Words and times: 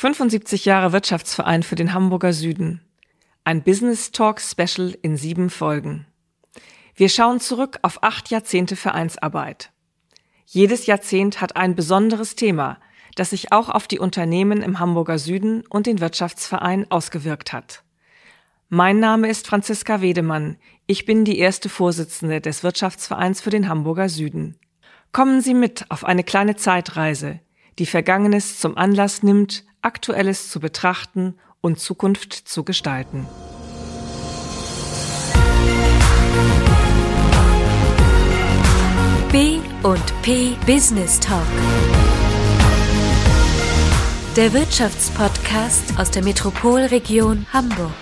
75 0.00 0.64
Jahre 0.64 0.92
Wirtschaftsverein 0.92 1.62
für 1.62 1.74
den 1.74 1.92
Hamburger 1.92 2.32
Süden. 2.32 2.80
Ein 3.44 3.62
Business 3.62 4.12
Talk 4.12 4.40
Special 4.40 4.96
in 5.02 5.18
sieben 5.18 5.50
Folgen. 5.50 6.06
Wir 6.94 7.10
schauen 7.10 7.38
zurück 7.38 7.78
auf 7.82 8.02
acht 8.02 8.30
Jahrzehnte 8.30 8.76
Vereinsarbeit. 8.76 9.72
Jedes 10.46 10.86
Jahrzehnt 10.86 11.42
hat 11.42 11.56
ein 11.56 11.74
besonderes 11.74 12.34
Thema, 12.34 12.78
das 13.14 13.28
sich 13.28 13.52
auch 13.52 13.68
auf 13.68 13.88
die 13.88 13.98
Unternehmen 13.98 14.62
im 14.62 14.78
Hamburger 14.78 15.18
Süden 15.18 15.66
und 15.68 15.86
den 15.86 16.00
Wirtschaftsverein 16.00 16.90
ausgewirkt 16.90 17.52
hat. 17.52 17.82
Mein 18.70 19.00
Name 19.00 19.28
ist 19.28 19.48
Franziska 19.48 20.00
Wedemann. 20.00 20.56
Ich 20.86 21.04
bin 21.04 21.26
die 21.26 21.38
erste 21.38 21.68
Vorsitzende 21.68 22.40
des 22.40 22.62
Wirtschaftsvereins 22.62 23.42
für 23.42 23.50
den 23.50 23.68
Hamburger 23.68 24.08
Süden. 24.08 24.56
Kommen 25.12 25.42
Sie 25.42 25.52
mit 25.52 25.84
auf 25.90 26.06
eine 26.06 26.24
kleine 26.24 26.56
Zeitreise, 26.56 27.40
die 27.80 27.86
Vergangenes 27.86 28.60
zum 28.60 28.76
Anlass 28.76 29.22
nimmt, 29.22 29.64
Aktuelles 29.80 30.50
zu 30.50 30.60
betrachten 30.60 31.34
und 31.62 31.80
Zukunft 31.80 32.34
zu 32.34 32.62
gestalten. 32.62 33.26
B 39.32 39.60
und 39.82 40.22
P 40.22 40.56
Business 40.66 41.18
Talk. 41.20 41.46
Der 44.36 44.52
Wirtschaftspodcast 44.52 45.98
aus 45.98 46.10
der 46.10 46.22
Metropolregion 46.22 47.46
Hamburg. 47.50 47.92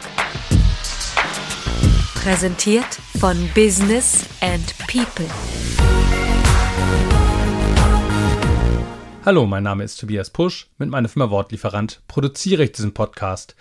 Präsentiert 2.15 2.99
von 3.21 3.37
Business 3.55 4.25
and 4.41 4.75
People. 4.89 5.27
Hallo, 9.29 9.45
mein 9.45 9.63
Name 9.63 9.85
ist 9.85 10.01
Tobias 10.01 10.31
Pusch. 10.31 10.69
Mit 10.79 10.89
meiner 10.89 11.11
Firma 11.11 11.29
Wortlieferant 11.29 12.01
produziere 12.09 12.65
ich 12.65 12.73
diesen 12.73 12.95
Podcast. 12.95 13.57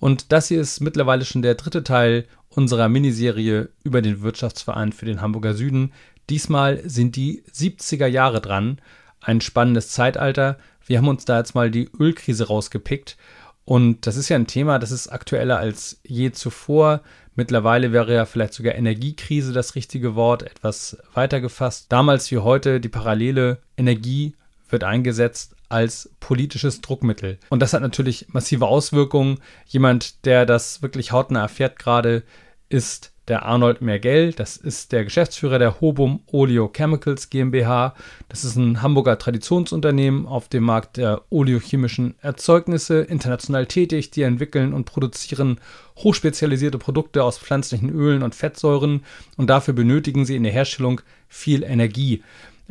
Und 0.00 0.32
das 0.32 0.48
hier 0.48 0.60
ist 0.60 0.80
mittlerweile 0.80 1.24
schon 1.24 1.42
der 1.42 1.54
dritte 1.54 1.84
Teil 1.84 2.26
unserer 2.48 2.88
Miniserie 2.88 3.68
über 3.84 4.02
den 4.02 4.22
Wirtschaftsverein 4.22 4.90
für 4.90 5.06
den 5.06 5.20
Hamburger 5.20 5.54
Süden. 5.54 5.92
Diesmal 6.28 6.82
sind 6.90 7.14
die 7.14 7.44
70er 7.54 8.08
Jahre 8.08 8.40
dran. 8.40 8.80
Ein 9.20 9.40
spannendes 9.40 9.90
Zeitalter. 9.90 10.58
Wir 10.84 10.98
haben 10.98 11.06
uns 11.06 11.24
da 11.24 11.38
jetzt 11.38 11.54
mal 11.54 11.70
die 11.70 11.88
Ölkrise 12.00 12.48
rausgepickt. 12.48 13.16
Und 13.64 14.08
das 14.08 14.16
ist 14.16 14.28
ja 14.28 14.34
ein 14.34 14.48
Thema, 14.48 14.80
das 14.80 14.90
ist 14.90 15.06
aktueller 15.06 15.58
als 15.58 16.00
je 16.02 16.32
zuvor. 16.32 17.00
Mittlerweile 17.36 17.92
wäre 17.92 18.12
ja 18.12 18.26
vielleicht 18.26 18.54
sogar 18.54 18.74
Energiekrise 18.74 19.52
das 19.52 19.76
richtige 19.76 20.16
Wort, 20.16 20.42
etwas 20.42 20.96
weiter 21.14 21.40
gefasst. 21.40 21.92
Damals 21.92 22.28
wie 22.32 22.38
heute 22.38 22.80
die 22.80 22.88
Parallele 22.88 23.58
Energie 23.76 24.34
wird 24.72 24.84
eingesetzt 24.84 25.54
als 25.68 26.10
politisches 26.20 26.80
Druckmittel. 26.80 27.38
Und 27.48 27.60
das 27.60 27.72
hat 27.72 27.82
natürlich 27.82 28.26
massive 28.28 28.66
Auswirkungen. 28.66 29.38
Jemand, 29.66 30.24
der 30.26 30.46
das 30.46 30.82
wirklich 30.82 31.12
hautnah 31.12 31.42
erfährt 31.42 31.78
gerade, 31.78 32.22
ist 32.68 33.12
der 33.28 33.44
Arnold 33.44 33.80
Mergell. 33.80 34.32
Das 34.32 34.56
ist 34.56 34.92
der 34.92 35.04
Geschäftsführer 35.04 35.58
der 35.58 35.80
Hobum 35.80 36.22
Oleochemicals 36.26 37.30
GmbH. 37.30 37.94
Das 38.28 38.44
ist 38.44 38.56
ein 38.56 38.82
Hamburger 38.82 39.18
Traditionsunternehmen 39.18 40.26
auf 40.26 40.48
dem 40.48 40.64
Markt 40.64 40.96
der 40.96 41.22
oleochemischen 41.30 42.14
Erzeugnisse, 42.20 43.02
international 43.02 43.66
tätig. 43.66 44.10
Die 44.10 44.22
entwickeln 44.22 44.74
und 44.74 44.84
produzieren 44.84 45.60
hochspezialisierte 45.98 46.78
Produkte 46.78 47.22
aus 47.22 47.38
pflanzlichen 47.38 47.90
Ölen 47.90 48.22
und 48.22 48.34
Fettsäuren 48.34 49.04
und 49.36 49.48
dafür 49.48 49.74
benötigen 49.74 50.24
sie 50.24 50.36
in 50.36 50.42
der 50.42 50.52
Herstellung 50.52 51.00
viel 51.28 51.62
Energie. 51.62 52.22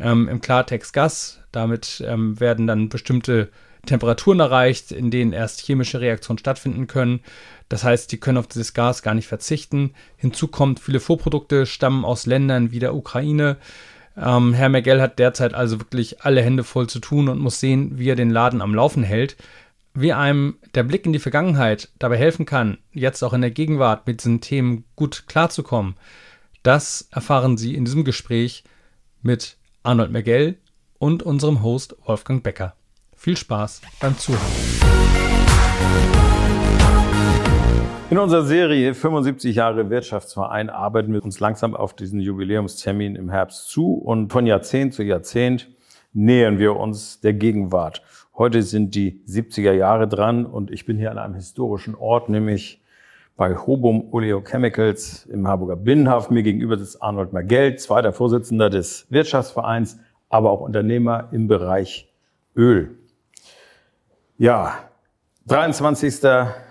Ähm, 0.02 0.27
Im 0.27 0.41
Klartext 0.41 0.94
Gas. 0.94 1.39
Damit 1.52 2.03
ähm, 2.05 2.39
werden 2.39 2.67
dann 2.67 2.89
bestimmte 2.89 3.49
Temperaturen 3.85 4.39
erreicht, 4.39 4.91
in 4.91 5.11
denen 5.11 5.33
erst 5.33 5.61
chemische 5.61 6.02
Reaktionen 6.02 6.38
stattfinden 6.38 6.88
können. 6.88 7.21
Das 7.69 7.83
heißt, 7.83 8.11
die 8.11 8.19
können 8.19 8.38
auf 8.38 8.47
dieses 8.47 8.73
Gas 8.73 9.02
gar 9.02 9.13
nicht 9.13 9.27
verzichten. 9.27 9.93
Hinzu 10.17 10.47
kommt, 10.47 10.80
viele 10.80 10.99
Vorprodukte 10.99 11.66
stammen 11.66 12.05
aus 12.05 12.25
Ländern 12.25 12.71
wie 12.71 12.80
der 12.80 12.93
Ukraine. 12.93 13.58
Ähm, 14.17 14.53
Herr 14.53 14.70
Mergel 14.70 15.02
hat 15.02 15.20
derzeit 15.20 15.53
also 15.53 15.80
wirklich 15.80 16.21
alle 16.21 16.42
Hände 16.42 16.64
voll 16.64 16.87
zu 16.87 16.99
tun 16.99 17.30
und 17.30 17.39
muss 17.39 17.59
sehen, 17.59 17.97
wie 17.97 18.09
er 18.09 18.15
den 18.15 18.30
Laden 18.30 18.61
am 18.61 18.76
Laufen 18.76 19.03
hält. 19.03 19.37
Wie 19.93 20.14
einem 20.14 20.58
der 20.73 20.83
Blick 20.83 21.05
in 21.05 21.14
die 21.14 21.20
Vergangenheit 21.20 21.89
dabei 21.99 22.17
helfen 22.17 22.45
kann, 22.45 22.77
jetzt 22.93 23.23
auch 23.23 23.33
in 23.33 23.42
der 23.42 23.52
Gegenwart 23.52 24.08
mit 24.08 24.21
diesen 24.21 24.39
Themen 24.39 24.86
gut 24.95 25.26
klarzukommen, 25.27 25.95
das 26.64 27.09
erfahren 27.11 27.58
Sie 27.58 27.76
in 27.76 27.86
diesem 27.86 28.03
Gespräch 28.03 28.64
mit 29.21 29.58
Arnold 29.83 30.11
Mergel 30.11 30.58
und 30.99 31.23
unserem 31.23 31.64
Host 31.64 31.95
Wolfgang 32.05 32.43
Becker. 32.43 32.75
Viel 33.15 33.36
Spaß 33.36 33.81
beim 33.99 34.15
Zuhören. 34.15 34.42
In 38.11 38.20
unserer 38.20 38.43
Serie 38.43 38.93
75 38.93 39.55
Jahre 39.55 39.89
Wirtschaftsverein 39.89 40.70
arbeiten 40.70 41.11
wir 41.14 41.23
uns 41.23 41.39
langsam 41.39 41.75
auf 41.75 41.95
diesen 41.95 42.20
Jubiläumstermin 42.20 43.15
im 43.15 43.31
Herbst 43.31 43.70
zu 43.70 43.95
und 43.95 44.31
von 44.31 44.45
Jahrzehnt 44.45 44.93
zu 44.93 45.02
Jahrzehnt 45.02 45.67
nähern 46.14 46.59
wir 46.59 46.75
uns 46.75 47.20
der 47.21 47.33
Gegenwart. 47.33 48.03
Heute 48.37 48.61
sind 48.61 48.93
die 48.93 49.23
70er 49.27 49.71
Jahre 49.71 50.08
dran 50.08 50.45
und 50.45 50.70
ich 50.70 50.86
bin 50.86 50.99
hier 50.99 51.09
an 51.09 51.17
einem 51.17 51.33
historischen 51.33 51.95
Ort, 51.95 52.30
nämlich 52.30 52.80
bei 53.36 53.55
Hobum 53.55 54.14
Oleochemicals 54.14 55.25
im 55.25 55.47
Harburger 55.47 55.75
Binnenhafen. 55.75 56.33
Mir 56.33 56.43
gegenüber 56.43 56.77
sitzt 56.77 57.02
Arnold 57.02 57.33
Magell, 57.33 57.75
zweiter 57.77 58.14
Vorsitzender 58.14 58.69
des 58.69 59.08
Wirtschaftsvereins, 59.09 59.99
aber 60.30 60.52
auch 60.52 60.61
Unternehmer 60.61 61.30
im 61.31 61.47
Bereich 61.47 62.11
Öl. 62.55 62.97
Ja, 64.37 64.75
23. 65.47 66.21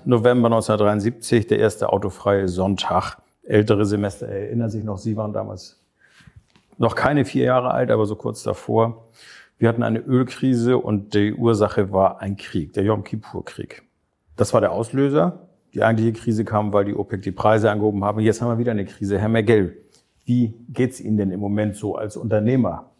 November 0.04 0.46
1973, 0.46 1.46
der 1.46 1.58
erste 1.58 1.92
autofreie 1.92 2.48
Sonntag. 2.48 3.16
Ältere 3.42 3.84
Semester 3.84 4.28
erinnern 4.28 4.70
sich 4.70 4.84
noch, 4.84 4.98
Sie 4.98 5.16
waren 5.16 5.32
damals 5.32 5.80
noch 6.78 6.94
keine 6.94 7.24
vier 7.24 7.44
Jahre 7.44 7.72
alt, 7.72 7.90
aber 7.90 8.06
so 8.06 8.16
kurz 8.16 8.42
davor. 8.42 9.08
Wir 9.58 9.68
hatten 9.68 9.82
eine 9.82 9.98
Ölkrise 9.98 10.78
und 10.78 11.12
die 11.12 11.34
Ursache 11.34 11.92
war 11.92 12.22
ein 12.22 12.36
Krieg, 12.36 12.72
der 12.72 12.84
Yom 12.84 13.04
Kippur-Krieg. 13.04 13.82
Das 14.36 14.54
war 14.54 14.62
der 14.62 14.72
Auslöser. 14.72 15.49
Die 15.74 15.82
eigentliche 15.82 16.12
Krise 16.12 16.44
kam, 16.44 16.72
weil 16.72 16.84
die 16.84 16.94
OPEC 16.94 17.22
die 17.22 17.32
Preise 17.32 17.70
angehoben 17.70 18.04
haben. 18.04 18.20
Jetzt 18.20 18.40
haben 18.40 18.48
wir 18.48 18.58
wieder 18.58 18.72
eine 18.72 18.84
Krise. 18.84 19.18
Herr 19.18 19.28
Mergel, 19.28 19.76
wie 20.24 20.54
geht's 20.68 21.00
Ihnen 21.00 21.16
denn 21.16 21.30
im 21.30 21.40
Moment 21.40 21.76
so 21.76 21.94
als 21.94 22.16
Unternehmer? 22.16 22.90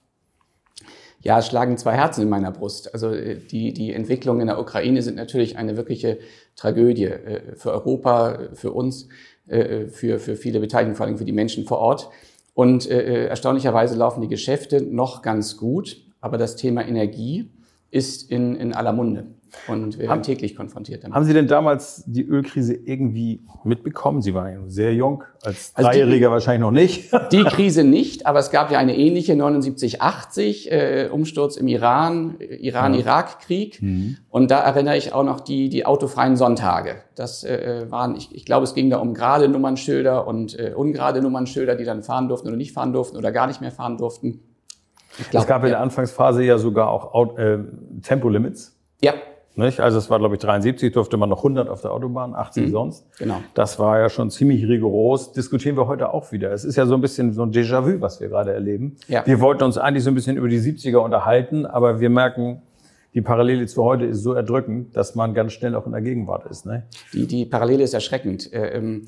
Ja, 1.22 1.38
es 1.38 1.48
schlagen 1.48 1.76
zwei 1.76 1.94
Herzen 1.94 2.22
in 2.22 2.28
meiner 2.30 2.50
Brust. 2.50 2.94
Also 2.94 3.12
äh, 3.12 3.36
die, 3.36 3.74
die 3.74 3.92
Entwicklungen 3.92 4.40
in 4.40 4.46
der 4.46 4.58
Ukraine 4.58 5.02
sind 5.02 5.16
natürlich 5.16 5.58
eine 5.58 5.76
wirkliche 5.76 6.18
Tragödie 6.56 7.04
äh, 7.04 7.56
für 7.56 7.72
Europa, 7.72 8.38
für 8.54 8.72
uns, 8.72 9.08
äh, 9.46 9.86
für, 9.86 10.18
für 10.18 10.36
viele 10.36 10.60
Beteiligten, 10.60 10.96
vor 10.96 11.06
allem 11.06 11.18
für 11.18 11.26
die 11.26 11.32
Menschen 11.32 11.66
vor 11.66 11.78
Ort. 11.78 12.08
Und 12.52 12.86
erstaunlicherweise 12.86 13.96
laufen 13.96 14.20
die 14.20 14.28
Geschäfte 14.28 14.82
noch 14.82 15.22
ganz 15.22 15.56
gut, 15.56 16.02
aber 16.20 16.36
das 16.36 16.56
Thema 16.56 16.86
Energie 16.86 17.48
ist 17.90 18.30
in, 18.30 18.56
in 18.56 18.74
aller 18.74 18.92
Munde. 18.92 19.26
Und 19.66 19.98
wir 19.98 20.08
werden 20.08 20.22
täglich 20.22 20.56
konfrontiert 20.56 21.02
damit. 21.02 21.14
Haben 21.14 21.24
Sie 21.24 21.32
denn 21.32 21.48
damals 21.48 22.04
die 22.06 22.24
Ölkrise 22.24 22.74
irgendwie 22.74 23.40
mitbekommen? 23.64 24.22
Sie 24.22 24.34
waren 24.34 24.52
ja 24.52 24.58
sehr 24.68 24.94
jung, 24.94 25.24
als 25.42 25.72
also 25.74 25.90
Dreijähriger 25.90 26.28
die, 26.28 26.32
wahrscheinlich 26.32 26.60
noch 26.60 26.70
nicht. 26.70 27.10
Die 27.32 27.44
Krise 27.44 27.84
nicht, 27.84 28.26
aber 28.26 28.38
es 28.38 28.50
gab 28.50 28.70
ja 28.70 28.78
eine 28.78 28.96
ähnliche 28.96 29.34
79-80, 29.34 30.68
äh, 30.68 31.08
Umsturz 31.10 31.56
im 31.56 31.68
Iran, 31.68 32.36
Iran-Irak-Krieg. 32.38 33.80
Mhm. 33.82 34.18
Und 34.28 34.50
da 34.50 34.60
erinnere 34.60 34.96
ich 34.96 35.12
auch 35.12 35.24
noch 35.24 35.40
die, 35.40 35.68
die 35.68 35.86
autofreien 35.86 36.36
Sonntage. 36.36 37.02
Das 37.14 37.44
äh, 37.44 37.86
waren, 37.88 38.16
ich, 38.16 38.34
ich 38.34 38.44
glaube, 38.44 38.64
es 38.64 38.74
ging 38.74 38.90
da 38.90 38.98
um 38.98 39.14
gerade 39.14 39.48
Nummernschilder 39.48 40.26
und 40.26 40.58
äh, 40.58 40.72
ungerade 40.74 41.22
Nummernschilder, 41.22 41.76
die 41.76 41.84
dann 41.84 42.02
fahren 42.02 42.28
durften 42.28 42.48
oder 42.48 42.56
nicht 42.56 42.72
fahren 42.72 42.92
durften 42.92 43.16
oder 43.16 43.32
gar 43.32 43.46
nicht 43.46 43.60
mehr 43.60 43.72
fahren 43.72 43.96
durften. 43.96 44.42
Glaub, 45.30 45.42
es 45.42 45.48
gab 45.48 45.62
in 45.64 45.70
der 45.70 45.80
Anfangsphase 45.80 46.42
ja 46.44 46.58
sogar 46.58 46.90
auch 46.90 47.36
äh, 47.38 47.58
Tempolimits. 48.02 48.78
Ja. 49.02 49.14
Nicht? 49.56 49.80
Also 49.80 49.98
es 49.98 50.08
war, 50.08 50.18
glaube 50.18 50.36
ich, 50.36 50.40
73 50.40 50.92
durfte 50.92 51.16
man 51.16 51.28
noch 51.28 51.38
100 51.38 51.68
auf 51.68 51.82
der 51.82 51.92
Autobahn, 51.92 52.34
80 52.34 52.66
mhm. 52.66 52.70
sonst. 52.70 53.18
Genau. 53.18 53.42
Das 53.54 53.78
war 53.78 53.98
ja 53.98 54.08
schon 54.08 54.30
ziemlich 54.30 54.66
rigoros. 54.66 55.32
Diskutieren 55.32 55.76
wir 55.76 55.86
heute 55.86 56.14
auch 56.14 56.30
wieder. 56.32 56.52
Es 56.52 56.64
ist 56.64 56.76
ja 56.76 56.86
so 56.86 56.94
ein 56.94 57.00
bisschen 57.00 57.32
so 57.32 57.42
ein 57.42 57.50
Déjà-vu, 57.50 58.00
was 58.00 58.20
wir 58.20 58.28
gerade 58.28 58.52
erleben. 58.52 58.96
Ja. 59.08 59.26
Wir 59.26 59.40
wollten 59.40 59.64
uns 59.64 59.76
eigentlich 59.76 60.04
so 60.04 60.10
ein 60.10 60.14
bisschen 60.14 60.36
über 60.36 60.48
die 60.48 60.60
70er 60.60 60.98
unterhalten, 60.98 61.66
aber 61.66 62.00
wir 62.00 62.10
merken, 62.10 62.62
die 63.12 63.22
Parallele 63.22 63.66
zu 63.66 63.82
heute 63.82 64.04
ist 64.04 64.22
so 64.22 64.34
erdrückend, 64.34 64.96
dass 64.96 65.16
man 65.16 65.34
ganz 65.34 65.52
schnell 65.52 65.74
auch 65.74 65.84
in 65.84 65.92
der 65.92 66.00
Gegenwart 66.00 66.46
ist. 66.46 66.64
Ne? 66.64 66.84
Die, 67.12 67.26
die 67.26 67.44
Parallele 67.44 67.82
ist 67.82 67.92
erschreckend. 67.92 68.52
Äh, 68.52 68.76
ähm, 68.76 69.06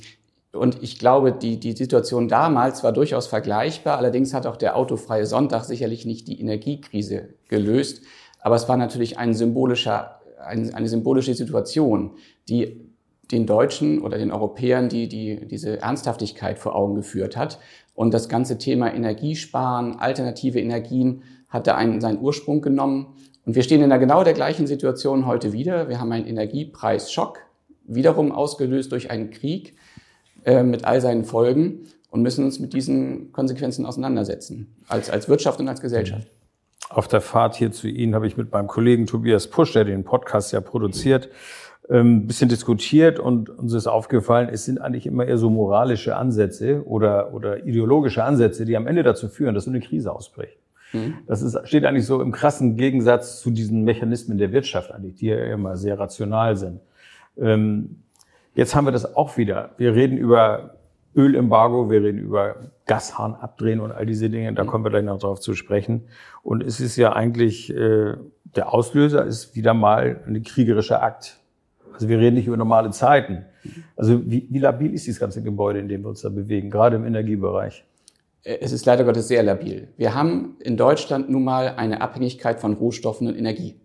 und 0.53 0.83
ich 0.83 0.99
glaube, 0.99 1.33
die, 1.33 1.59
die 1.59 1.73
Situation 1.73 2.29
damals 2.29 2.85
war 2.85 2.93
durchaus 2.93 3.27
vergleichbar. 3.27 3.99
Allerdings 3.99 4.35
hat 4.35 4.47
auch 4.47 4.57
der 4.57 4.77
autofreie 4.77 5.25
Sonntag 5.27 5.65
sicherlich 5.65 6.05
nicht 6.05 6.29
die 6.29 6.41
Energiekrise 6.41 7.31
gelöst. 7.49 8.03
Aber 8.41 8.57
es 8.57 8.69
war 8.69 8.77
natürlich 8.77 9.19
ein 9.19 9.33
symbolischer 9.35 10.23
ein, 10.45 10.75
eine 10.75 10.89
symbolische 10.89 11.35
Situation, 11.35 12.13
die 12.49 12.81
den 13.31 13.47
Deutschen 13.47 14.03
oder 14.03 14.19
den 14.19 14.31
Europäern 14.31 14.89
die, 14.89 15.09
die 15.09 15.47
diese 15.47 15.81
Ernsthaftigkeit 15.81 16.59
vor 16.59 16.75
Augen 16.75 16.95
geführt 16.95 17.37
hat. 17.37 17.59
Und 17.95 18.13
das 18.13 18.29
ganze 18.29 18.59
Thema 18.59 18.93
Energiesparen, 18.93 19.99
alternative 19.99 20.61
Energien 20.61 21.23
hatte 21.49 21.75
einen, 21.75 22.01
seinen 22.01 22.21
Ursprung 22.21 22.61
genommen. 22.61 23.15
Und 23.47 23.55
wir 23.55 23.63
stehen 23.63 23.83
in 23.83 23.91
der 23.91 23.99
genau 23.99 24.23
der 24.25 24.35
gleichen 24.35 24.67
Situation 24.67 25.27
heute 25.27 25.53
wieder. 25.53 25.89
Wir 25.89 26.01
haben 26.01 26.13
einen 26.13 26.27
Energiepreisschock, 26.27 27.39
wiederum 27.85 28.33
ausgelöst 28.33 28.93
durch 28.93 29.11
einen 29.11 29.31
Krieg 29.31 29.75
äh, 30.45 30.63
mit 30.63 30.85
all 30.85 31.01
seinen 31.01 31.25
Folgen 31.25 31.87
und 32.11 32.23
müssen 32.23 32.45
uns 32.45 32.59
mit 32.59 32.73
diesen 32.73 33.33
Konsequenzen 33.33 33.87
auseinandersetzen, 33.87 34.75
als, 34.89 35.11
als 35.11 35.29
Wirtschaft 35.29 35.61
und 35.61 35.69
als 35.69 35.81
Gesellschaft. 35.81 36.29
Auf 36.91 37.09
der 37.09 37.23
Fahrt 37.23 37.57
hier 37.57 37.73
zu 37.73 37.89
Ihnen 37.89 38.15
habe 38.15 38.27
ich 38.27 38.37
mit 38.37 38.53
meinem 38.53 38.67
Kollegen 38.67 39.07
Tobias 39.07 39.47
Pusch, 39.49 39.73
der 39.73 39.85
den 39.85 40.05
Podcast 40.05 40.53
ja 40.53 40.61
produziert, 40.61 41.31
ähm, 41.89 42.17
ein 42.17 42.27
bisschen 42.27 42.49
diskutiert 42.49 43.19
und 43.19 43.49
uns 43.51 43.73
ist 43.73 43.87
aufgefallen, 43.87 44.49
es 44.53 44.65
sind 44.65 44.81
eigentlich 44.81 45.07
immer 45.07 45.27
eher 45.27 45.39
so 45.39 45.51
moralische 45.51 46.17
Ansätze 46.17 46.87
oder, 46.87 47.33
oder 47.33 47.65
ideologische 47.65 48.23
Ansätze, 48.23 48.65
die 48.65 48.77
am 48.77 48.87
Ende 48.87 49.03
dazu 49.03 49.29
führen, 49.29 49.55
dass 49.55 49.65
so 49.65 49.71
eine 49.71 49.81
Krise 49.81 50.13
ausbricht. 50.13 50.59
Mhm. 50.93 51.15
Das 51.27 51.43
ist, 51.43 51.59
steht 51.67 51.85
eigentlich 51.85 52.07
so 52.07 52.21
im 52.21 52.33
krassen 52.33 52.77
Gegensatz 52.77 53.41
zu 53.41 53.51
diesen 53.51 53.85
Mechanismen 53.85 54.39
der 54.39 54.53
Wirtschaft 54.53 54.93
eigentlich, 54.93 55.17
die 55.17 55.27
ja 55.27 55.37
immer 55.47 55.77
sehr 55.77 55.99
rational 55.99 56.57
sind. 56.57 56.81
Ähm, 57.39 58.03
jetzt 58.55 58.75
haben 58.75 58.87
wir 58.87 58.93
das 58.93 59.17
auch 59.17 59.37
wieder. 59.37 59.71
Wir 59.77 59.95
reden 59.95 60.17
über 60.17 60.77
Ölembargo, 61.15 61.91
wir 61.91 62.03
reden 62.03 62.19
über 62.19 62.57
Gashahn 62.87 63.35
abdrehen 63.35 63.81
und 63.81 63.93
all 63.93 64.07
diese 64.07 64.31
Dinge. 64.31 64.53
Da 64.55 64.65
mhm. 64.65 64.69
kommen 64.69 64.85
wir 64.85 64.91
gleich 64.91 65.05
noch 65.05 65.19
drauf 65.19 65.41
zu 65.41 65.55
sprechen. 65.55 66.09
Und 66.43 66.63
es 66.63 66.81
ist 66.81 66.97
ja 66.97 67.13
eigentlich, 67.13 67.75
äh, 67.75 68.15
der 68.57 68.73
Auslöser 68.73 69.25
ist 69.25 69.55
wieder 69.55 69.75
mal 69.75 70.23
ein 70.27 70.43
kriegerischer 70.43 71.03
Akt. 71.03 71.41
Also 71.93 72.09
wir 72.09 72.19
reden 72.19 72.37
nicht 72.37 72.47
über 72.47 72.57
normale 72.57 72.91
Zeiten. 72.91 73.45
Also 73.97 74.23
wie, 74.25 74.49
wie 74.51 74.59
labil 74.59 74.95
ist 74.95 75.07
dieses 75.07 75.21
ganze 75.21 75.43
Gebäude, 75.43 75.79
in 75.79 75.89
dem 75.89 76.03
wir 76.03 76.09
uns 76.09 76.23
da 76.23 76.31
bewegen, 76.31 76.71
gerade 76.71 76.97
im 76.97 77.05
Energiebereich? 77.05 77.85
Es 78.45 78.73
ist 78.73 78.87
leider 78.87 79.05
Gottes 79.05 79.29
sehr 79.29 79.43
labil. 79.43 79.89
Wir 79.97 80.15
haben 80.15 80.57
in 80.61 80.77
Deutschland 80.77 81.31
nun 81.31 81.45
mal 81.45 81.75
eine 81.77 82.01
Abhängigkeit 82.01 82.59
von 82.59 82.73
Rohstoffen 82.73 83.29
und 83.29 83.37
Energie. 83.37 83.81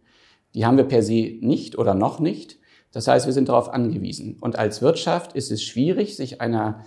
Die 0.55 0.65
haben 0.65 0.77
wir 0.77 0.85
per 0.85 1.03
se 1.03 1.37
nicht 1.41 1.77
oder 1.77 1.93
noch 1.93 2.19
nicht. 2.19 2.57
Das 2.91 3.07
heißt, 3.07 3.25
wir 3.25 3.33
sind 3.33 3.49
darauf 3.49 3.73
angewiesen. 3.73 4.37
Und 4.39 4.57
als 4.57 4.81
Wirtschaft 4.81 5.33
ist 5.33 5.51
es 5.51 5.63
schwierig, 5.63 6.15
sich 6.15 6.41
einer 6.41 6.85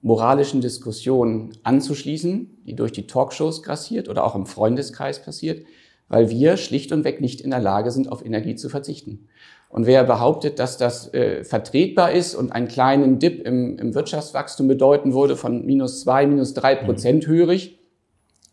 moralischen 0.00 0.60
Diskussion 0.60 1.52
anzuschließen, 1.62 2.64
die 2.66 2.74
durch 2.74 2.92
die 2.92 3.06
Talkshows 3.06 3.62
grassiert 3.62 4.08
oder 4.08 4.24
auch 4.24 4.34
im 4.34 4.46
Freundeskreis 4.46 5.22
passiert, 5.22 5.64
weil 6.08 6.28
wir 6.28 6.56
schlicht 6.56 6.92
und 6.92 7.04
weg 7.04 7.20
nicht 7.20 7.40
in 7.40 7.50
der 7.50 7.60
Lage 7.60 7.90
sind, 7.90 8.10
auf 8.10 8.24
Energie 8.24 8.56
zu 8.56 8.68
verzichten. 8.68 9.28
Und 9.68 9.86
wer 9.86 10.04
behauptet, 10.04 10.58
dass 10.58 10.76
das 10.76 11.14
äh, 11.14 11.44
vertretbar 11.44 12.12
ist 12.12 12.34
und 12.34 12.52
einen 12.52 12.68
kleinen 12.68 13.18
Dip 13.18 13.46
im, 13.46 13.78
im 13.78 13.94
Wirtschaftswachstum 13.94 14.68
bedeuten 14.68 15.14
würde 15.14 15.36
von 15.36 15.64
minus 15.64 16.00
zwei, 16.00 16.26
minus 16.26 16.52
drei 16.52 16.74
mhm. 16.74 16.86
Prozent 16.86 17.26
mhm. 17.26 17.32
hörig, 17.32 17.78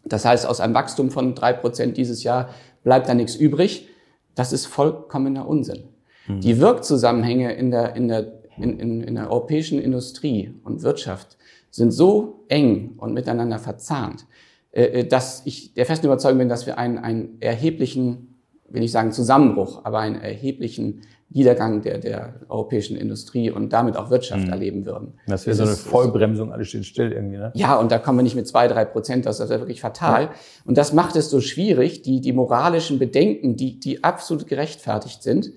das 0.06 0.26
heißt, 0.26 0.46
aus 0.46 0.60
einem 0.60 0.74
Wachstum 0.74 1.12
von 1.12 1.36
drei 1.36 1.54
Prozent 1.54 1.98
dieses 1.98 2.24
Jahr 2.24 2.50
bleibt 2.84 3.10
da 3.10 3.14
nichts 3.14 3.36
übrig, 3.36 3.88
das 4.36 4.54
ist 4.54 4.66
vollkommener 4.66 5.48
Unsinn. 5.48 5.84
Mhm. 6.30 6.40
Die 6.40 6.60
Wirkzusammenhänge 6.60 7.54
in 7.54 7.72
der, 7.72 7.96
in, 7.96 8.08
der, 8.08 8.32
in, 8.58 8.80
in, 8.80 9.02
in 9.02 9.16
der 9.16 9.30
europäischen 9.30 9.80
Industrie 9.80 10.54
und 10.64 10.84
Wirtschaft 10.84 11.38
sind 11.72 11.92
so 11.92 12.46
eng 12.48 12.94
und 12.98 13.14
miteinander 13.14 13.60
verzahnt, 13.60 14.26
äh, 14.72 14.84
äh, 14.84 15.08
dass 15.08 15.42
ich 15.46 15.74
der 15.74 15.86
festen 15.86 16.06
Überzeugung 16.06 16.40
bin, 16.40 16.50
dass 16.50 16.66
wir 16.66 16.78
einen, 16.78 16.98
einen 16.98 17.42
erheblichen 17.42 18.30
will 18.72 18.84
ich 18.84 18.92
sagen 18.92 19.12
Zusammenbruch, 19.12 19.84
aber 19.84 20.00
einen 20.00 20.16
erheblichen 20.22 21.02
Niedergang 21.32 21.82
der, 21.82 22.00
der 22.00 22.42
europäischen 22.50 22.98
Industrie 22.98 23.52
und 23.52 23.72
damit 23.72 23.98
auch 23.98 24.10
Wirtschaft 24.10 24.46
mhm. 24.46 24.52
erleben 24.52 24.86
würden. 24.86 25.14
Das 25.28 25.46
wäre 25.46 25.56
so 25.56 25.64
eine 25.64 25.74
Vollbremsung, 25.74 26.52
alles 26.52 26.70
steht 26.70 26.86
still 26.86 27.12
irgendwie, 27.12 27.38
ne? 27.38 27.52
Ja, 27.54 27.78
und 27.78 27.92
da 27.92 28.00
kommen 28.00 28.18
wir 28.18 28.24
nicht 28.24 28.36
mit 28.36 28.48
zwei, 28.48 28.68
drei 28.68 28.86
Prozent, 28.86 29.28
das 29.28 29.40
ist 29.40 29.50
wirklich 29.50 29.82
fatal. 29.82 30.24
Ja. 30.24 30.32
Und 30.66 30.78
das 30.78 30.92
macht 30.92 31.16
es 31.16 31.30
so 31.30 31.40
schwierig, 31.40 32.02
die, 32.02 32.20
die 32.20 32.34
moralischen 32.34 32.98
Bedenken, 32.98 33.56
die, 33.56 33.80
die 33.80 34.04
absolut 34.04 34.48
gerechtfertigt 34.48 35.22
sind, 35.22 35.52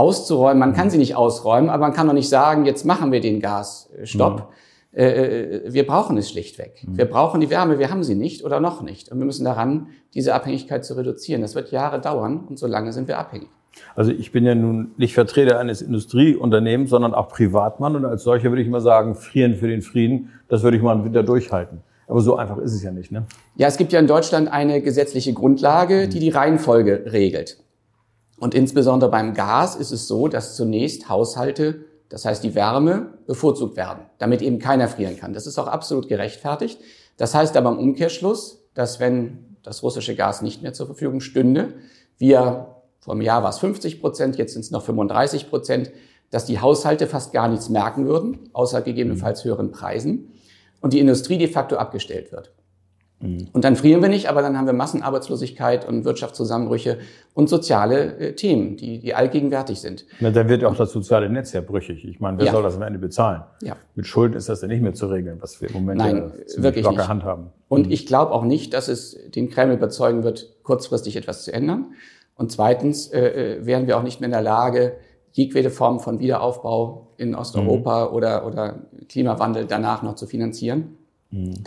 auszuräumen. 0.00 0.58
Man 0.58 0.70
mhm. 0.70 0.74
kann 0.74 0.90
sie 0.90 0.98
nicht 0.98 1.14
ausräumen, 1.14 1.70
aber 1.70 1.82
man 1.82 1.92
kann 1.92 2.06
doch 2.06 2.14
nicht 2.14 2.28
sagen, 2.28 2.64
jetzt 2.64 2.84
machen 2.84 3.12
wir 3.12 3.20
den 3.20 3.40
Gasstopp. 3.40 4.40
Mhm 4.40 4.44
äh, 4.92 5.04
äh, 5.04 5.72
wir 5.72 5.86
brauchen 5.86 6.16
es 6.16 6.30
schlichtweg. 6.30 6.82
Mhm. 6.84 6.98
Wir 6.98 7.04
brauchen 7.04 7.40
die 7.40 7.50
Wärme, 7.50 7.78
wir 7.78 7.90
haben 7.90 8.02
sie 8.02 8.16
nicht 8.16 8.44
oder 8.44 8.60
noch 8.60 8.82
nicht. 8.82 9.10
Und 9.10 9.18
wir 9.18 9.26
müssen 9.26 9.44
daran, 9.44 9.88
diese 10.14 10.34
Abhängigkeit 10.34 10.84
zu 10.84 10.94
reduzieren. 10.94 11.42
Das 11.42 11.54
wird 11.54 11.70
Jahre 11.70 12.00
dauern 12.00 12.46
und 12.48 12.58
so 12.58 12.66
lange 12.66 12.92
sind 12.92 13.06
wir 13.06 13.18
abhängig. 13.18 13.48
Also 13.94 14.10
ich 14.10 14.32
bin 14.32 14.44
ja 14.44 14.56
nun 14.56 14.90
nicht 14.96 15.14
Vertreter 15.14 15.60
eines 15.60 15.80
Industrieunternehmens, 15.80 16.90
sondern 16.90 17.14
auch 17.14 17.28
Privatmann 17.28 17.94
und 17.94 18.04
als 18.04 18.24
solcher 18.24 18.50
würde 18.50 18.62
ich 18.62 18.68
mal 18.68 18.80
sagen, 18.80 19.14
frieren 19.14 19.54
für 19.54 19.68
den 19.68 19.80
Frieden, 19.80 20.30
das 20.48 20.64
würde 20.64 20.76
ich 20.76 20.82
mal 20.82 20.92
einen 20.92 21.04
Winter 21.04 21.22
durchhalten. 21.22 21.78
Aber 22.08 22.20
so 22.20 22.34
einfach 22.34 22.58
ist 22.58 22.74
es 22.74 22.82
ja 22.82 22.90
nicht, 22.90 23.12
ne? 23.12 23.26
Ja, 23.54 23.68
es 23.68 23.76
gibt 23.76 23.92
ja 23.92 24.00
in 24.00 24.08
Deutschland 24.08 24.50
eine 24.50 24.82
gesetzliche 24.82 25.32
Grundlage, 25.32 26.08
die 26.08 26.18
die 26.18 26.30
Reihenfolge 26.30 27.04
regelt. 27.12 27.58
Und 28.40 28.54
insbesondere 28.54 29.10
beim 29.10 29.34
Gas 29.34 29.76
ist 29.76 29.92
es 29.92 30.08
so, 30.08 30.26
dass 30.26 30.56
zunächst 30.56 31.08
Haushalte 31.08 31.84
das 32.10 32.24
heißt, 32.24 32.42
die 32.42 32.56
Wärme 32.56 33.14
bevorzugt 33.26 33.76
werden, 33.76 34.02
damit 34.18 34.42
eben 34.42 34.58
keiner 34.58 34.88
frieren 34.88 35.16
kann. 35.16 35.32
Das 35.32 35.46
ist 35.46 35.58
auch 35.58 35.68
absolut 35.68 36.08
gerechtfertigt. 36.08 36.78
Das 37.16 37.34
heißt 37.34 37.56
aber 37.56 37.70
im 37.70 37.78
Umkehrschluss, 37.78 38.68
dass 38.74 38.98
wenn 39.00 39.56
das 39.62 39.82
russische 39.82 40.16
Gas 40.16 40.42
nicht 40.42 40.60
mehr 40.60 40.72
zur 40.72 40.86
Verfügung 40.86 41.20
stünde, 41.20 41.74
wir 42.18 42.74
vor 42.98 43.14
einem 43.14 43.22
Jahr 43.22 43.42
war 43.42 43.50
es 43.50 43.58
50 43.58 44.00
Prozent, 44.00 44.36
jetzt 44.36 44.52
sind 44.52 44.62
es 44.62 44.72
noch 44.72 44.82
35 44.82 45.48
Prozent, 45.48 45.92
dass 46.30 46.44
die 46.44 46.60
Haushalte 46.60 47.06
fast 47.06 47.32
gar 47.32 47.48
nichts 47.48 47.68
merken 47.68 48.06
würden, 48.06 48.50
außer 48.52 48.82
gegebenenfalls 48.82 49.44
höheren 49.44 49.70
Preisen, 49.70 50.32
und 50.80 50.92
die 50.92 50.98
Industrie 50.98 51.38
de 51.38 51.48
facto 51.48 51.76
abgestellt 51.76 52.32
wird. 52.32 52.52
Mhm. 53.20 53.48
Und 53.52 53.64
dann 53.64 53.76
frieren 53.76 54.00
wir 54.00 54.08
nicht, 54.08 54.28
aber 54.28 54.40
dann 54.40 54.56
haben 54.56 54.66
wir 54.66 54.72
Massenarbeitslosigkeit 54.72 55.86
und 55.86 56.04
Wirtschaftszusammenbrüche 56.04 56.98
und 57.34 57.48
soziale 57.48 58.16
äh, 58.18 58.34
Themen, 58.34 58.76
die, 58.76 58.98
die 58.98 59.14
allgegenwärtig 59.14 59.80
sind. 59.80 60.06
Na, 60.20 60.30
dann 60.30 60.48
wird 60.48 60.64
auch 60.64 60.74
das 60.74 60.92
soziale 60.92 61.28
Netz 61.28 61.52
ja 61.52 61.60
brüchig. 61.60 62.04
Ich 62.04 62.20
meine, 62.20 62.38
wer 62.38 62.46
ja. 62.46 62.52
soll 62.52 62.62
das 62.62 62.76
am 62.76 62.82
Ende 62.82 62.98
bezahlen? 62.98 63.42
Ja. 63.62 63.76
Mit 63.94 64.06
Schulden 64.06 64.36
ist 64.36 64.48
das 64.48 64.62
ja 64.62 64.68
nicht 64.68 64.82
mehr 64.82 64.94
zu 64.94 65.06
regeln, 65.06 65.38
was 65.40 65.60
wir 65.60 65.68
im 65.68 65.74
Moment 65.74 65.98
Nein, 65.98 66.32
ja 66.56 66.62
wirklich 66.62 66.84
locker 66.84 66.98
nicht. 66.98 67.08
handhaben. 67.08 67.48
Und 67.68 67.86
mhm. 67.86 67.92
ich 67.92 68.06
glaube 68.06 68.32
auch 68.32 68.44
nicht, 68.44 68.72
dass 68.72 68.88
es 68.88 69.16
den 69.30 69.50
Kreml 69.50 69.74
überzeugen 69.74 70.24
wird, 70.24 70.48
kurzfristig 70.62 71.16
etwas 71.16 71.44
zu 71.44 71.52
ändern. 71.52 71.92
Und 72.36 72.50
zweitens 72.50 73.08
äh, 73.08 73.58
äh 73.58 73.66
wären 73.66 73.86
wir 73.86 73.98
auch 73.98 74.02
nicht 74.02 74.20
mehr 74.20 74.28
in 74.28 74.32
der 74.32 74.42
Lage, 74.42 74.96
jegwede 75.32 75.70
Form 75.70 76.00
von 76.00 76.18
Wiederaufbau 76.20 77.12
in 77.18 77.34
Osteuropa 77.34 78.06
mhm. 78.06 78.14
oder, 78.14 78.46
oder 78.46 78.78
Klimawandel 79.08 79.66
danach 79.66 80.02
noch 80.02 80.14
zu 80.14 80.26
finanzieren. 80.26 80.96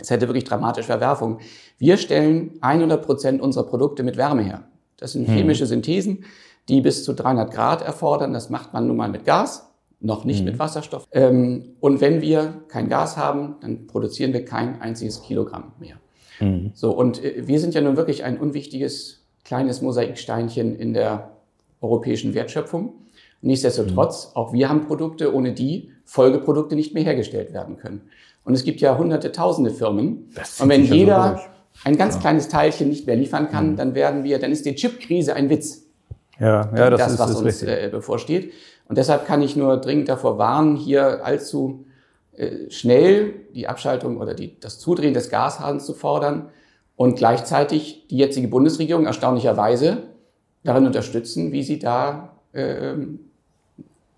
Es 0.00 0.10
hätte 0.10 0.28
wirklich 0.28 0.44
dramatische 0.44 0.86
Verwerfungen. 0.86 1.38
Wir 1.78 1.96
stellen 1.96 2.52
100 2.60 3.04
Prozent 3.04 3.40
unserer 3.40 3.64
Produkte 3.64 4.02
mit 4.02 4.16
Wärme 4.16 4.42
her. 4.42 4.64
Das 4.98 5.12
sind 5.12 5.28
mhm. 5.28 5.32
chemische 5.34 5.66
Synthesen, 5.66 6.24
die 6.68 6.80
bis 6.80 7.04
zu 7.04 7.14
300 7.14 7.52
Grad 7.52 7.82
erfordern. 7.82 8.32
Das 8.32 8.50
macht 8.50 8.72
man 8.72 8.86
nun 8.86 8.96
mal 8.96 9.08
mit 9.08 9.24
Gas, 9.24 9.70
noch 10.00 10.24
nicht 10.24 10.40
mhm. 10.40 10.46
mit 10.46 10.58
Wasserstoff. 10.58 11.06
Ähm, 11.12 11.76
und 11.80 12.00
wenn 12.00 12.20
wir 12.20 12.62
kein 12.68 12.88
Gas 12.88 13.16
haben, 13.16 13.56
dann 13.60 13.86
produzieren 13.86 14.32
wir 14.32 14.44
kein 14.44 14.80
einziges 14.80 15.22
Kilogramm 15.22 15.72
mehr. 15.80 15.96
Mhm. 16.40 16.72
So, 16.74 16.92
und 16.92 17.24
äh, 17.24 17.46
wir 17.46 17.58
sind 17.58 17.74
ja 17.74 17.80
nun 17.80 17.96
wirklich 17.96 18.24
ein 18.24 18.38
unwichtiges 18.38 19.24
kleines 19.44 19.82
Mosaiksteinchen 19.82 20.76
in 20.76 20.94
der 20.94 21.32
europäischen 21.80 22.34
Wertschöpfung. 22.34 22.94
Nichtsdestotrotz, 23.40 24.28
mhm. 24.28 24.36
auch 24.36 24.52
wir 24.52 24.68
haben 24.68 24.86
Produkte, 24.86 25.34
ohne 25.34 25.52
die 25.52 25.90
Folgeprodukte 26.04 26.76
nicht 26.76 26.94
mehr 26.94 27.04
hergestellt 27.04 27.52
werden 27.52 27.76
können. 27.76 28.02
Und 28.44 28.54
es 28.54 28.64
gibt 28.64 28.80
ja 28.80 28.96
hunderte, 28.96 29.32
tausende 29.32 29.70
Firmen. 29.70 30.30
Und 30.58 30.68
wenn 30.68 30.84
jeder 30.84 31.40
ein 31.82 31.96
ganz 31.96 32.14
ja. 32.14 32.20
kleines 32.20 32.48
Teilchen 32.48 32.88
nicht 32.88 33.06
mehr 33.06 33.16
liefern 33.16 33.50
kann, 33.50 33.72
mhm. 33.72 33.76
dann 33.76 33.94
werden 33.94 34.24
wir, 34.24 34.38
dann 34.38 34.52
ist 34.52 34.66
die 34.66 34.74
Chipkrise 34.74 35.34
ein 35.34 35.50
Witz. 35.50 35.82
Ja, 36.38 36.70
ja, 36.76 36.90
das, 36.90 37.00
das 37.00 37.12
ist 37.12 37.18
was 37.18 37.30
ist 37.30 37.36
uns 37.36 37.62
äh, 37.62 37.88
bevorsteht. 37.90 38.52
Und 38.88 38.98
deshalb 38.98 39.26
kann 39.26 39.40
ich 39.42 39.56
nur 39.56 39.78
dringend 39.78 40.08
davor 40.08 40.36
warnen, 40.36 40.76
hier 40.76 41.24
allzu 41.24 41.86
äh, 42.36 42.70
schnell 42.70 43.34
die 43.54 43.66
Abschaltung 43.68 44.18
oder 44.18 44.34
die, 44.34 44.58
das 44.60 44.78
Zudrehen 44.78 45.14
des 45.14 45.30
Gashahns 45.30 45.86
zu 45.86 45.94
fordern 45.94 46.50
und 46.96 47.16
gleichzeitig 47.16 48.06
die 48.08 48.18
jetzige 48.18 48.48
Bundesregierung 48.48 49.06
erstaunlicherweise 49.06 50.02
darin 50.64 50.86
unterstützen, 50.86 51.52
wie 51.52 51.62
sie 51.62 51.78
da 51.78 52.36
äh, 52.52 52.94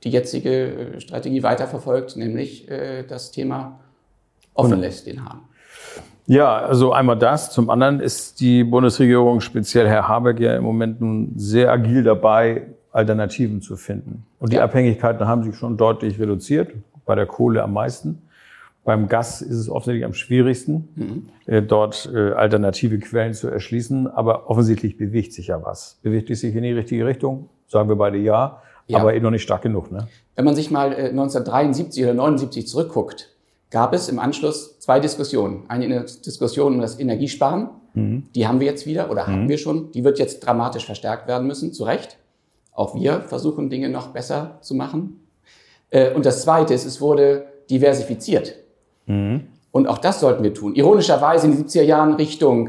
die 0.05 0.11
jetzige 0.11 0.95
äh, 0.97 1.01
Strategie 1.01 1.43
weiterverfolgt, 1.43 2.17
nämlich 2.17 2.71
äh, 2.71 3.03
das 3.03 3.33
Thema 3.33 3.81
offen 4.57 4.81
lässt, 4.81 5.07
den 5.07 5.25
Hahn. 5.25 5.41
Ja, 6.27 6.57
also 6.57 6.93
einmal 6.93 7.17
das. 7.17 7.53
Zum 7.53 7.71
anderen 7.71 8.01
ist 8.01 8.41
die 8.41 8.65
Bundesregierung, 8.65 9.41
speziell 9.41 9.87
Herr 9.87 10.09
Habeck, 10.09 10.41
ja 10.41 10.57
im 10.57 10.65
Moment 10.65 11.01
nun 11.01 11.33
sehr 11.37 11.71
agil 11.71 12.03
dabei, 12.03 12.67
Alternativen 12.91 13.61
zu 13.61 13.77
finden. 13.77 14.27
Und 14.41 14.53
die 14.53 14.57
ja. 14.57 14.65
Abhängigkeiten 14.65 15.27
haben 15.29 15.45
sich 15.45 15.55
schon 15.55 15.77
deutlich 15.77 16.19
reduziert, 16.19 16.73
bei 17.05 17.15
der 17.15 17.27
Kohle 17.27 17.63
am 17.63 17.73
meisten. 17.73 18.23
Beim 18.85 19.09
Gas 19.09 19.43
ist 19.43 19.57
es 19.57 19.69
offensichtlich 19.69 20.05
am 20.05 20.15
schwierigsten, 20.15 20.89
mhm. 20.95 21.29
Äh, 21.47 21.63
dort 21.63 22.11
äh, 22.13 22.33
alternative 22.33 22.99
Quellen 22.99 23.35
zu 23.35 23.49
erschließen. 23.49 24.09
Aber 24.09 24.51
offensichtlich 24.51 24.97
bewegt 24.97 25.33
sich 25.33 25.49
ja 25.49 25.63
was. 25.63 25.99
Bewegt 26.03 26.31
es 26.31 26.41
sich 26.41 26.55
in 26.55 26.63
die 26.63 26.73
richtige 26.73 27.07
Richtung? 27.07 27.49
Sagen 27.69 27.89
wir 27.89 27.97
beide 27.97 28.19
ja, 28.19 28.63
ja. 28.87 28.99
aber 28.99 29.15
eben 29.15 29.23
noch 29.25 29.31
nicht 29.31 29.43
stark 29.43 29.63
genug. 29.63 29.93
Ne? 29.93 30.09
Wenn 30.35 30.45
man 30.45 30.55
sich 30.55 30.71
mal 30.71 30.95
1973 30.95 32.03
äh, 32.03 32.07
oder 32.07 32.15
79 32.15 32.67
zurückguckt, 32.67 33.36
gab 33.71 33.93
es 33.95 34.09
im 34.09 34.19
Anschluss 34.19 34.79
zwei 34.79 35.01
Diskussionen. 35.01 35.65
Eine 35.69 36.05
Diskussion 36.25 36.75
um 36.75 36.81
das 36.81 36.99
Energiesparen 36.99 37.69
Die 38.35 38.47
haben 38.47 38.61
wir 38.61 38.67
jetzt 38.67 38.85
wieder 38.87 39.11
oder 39.11 39.27
haben 39.27 39.49
wir 39.49 39.57
schon. 39.59 39.91
Die 39.93 40.05
wird 40.05 40.19
jetzt 40.19 40.41
dramatisch 40.41 40.85
verstärkt 40.85 41.27
werden 41.29 41.47
müssen, 41.47 41.73
zu 41.73 41.85
Recht. 41.85 42.19
Auch 42.73 42.95
wir 42.95 43.23
versuchen 43.23 43.71
Dinge 43.71 43.89
noch 43.89 44.09
besser 44.09 44.59
zu 44.61 44.75
machen. 44.75 45.27
Äh, 45.91 46.13
Und 46.15 46.27
das 46.27 46.43
Zweite 46.43 46.75
ist, 46.75 46.85
es 46.85 47.01
wurde 47.01 47.47
diversifiziert. 47.71 48.55
Und 49.73 49.87
auch 49.89 49.99
das 49.99 50.21
sollten 50.21 50.43
wir 50.43 50.53
tun. 50.53 50.75
Ironischerweise 50.75 51.47
in 51.47 51.57
den 51.57 51.65
70er 51.67 51.83
Jahren 51.83 52.15
Richtung 52.15 52.69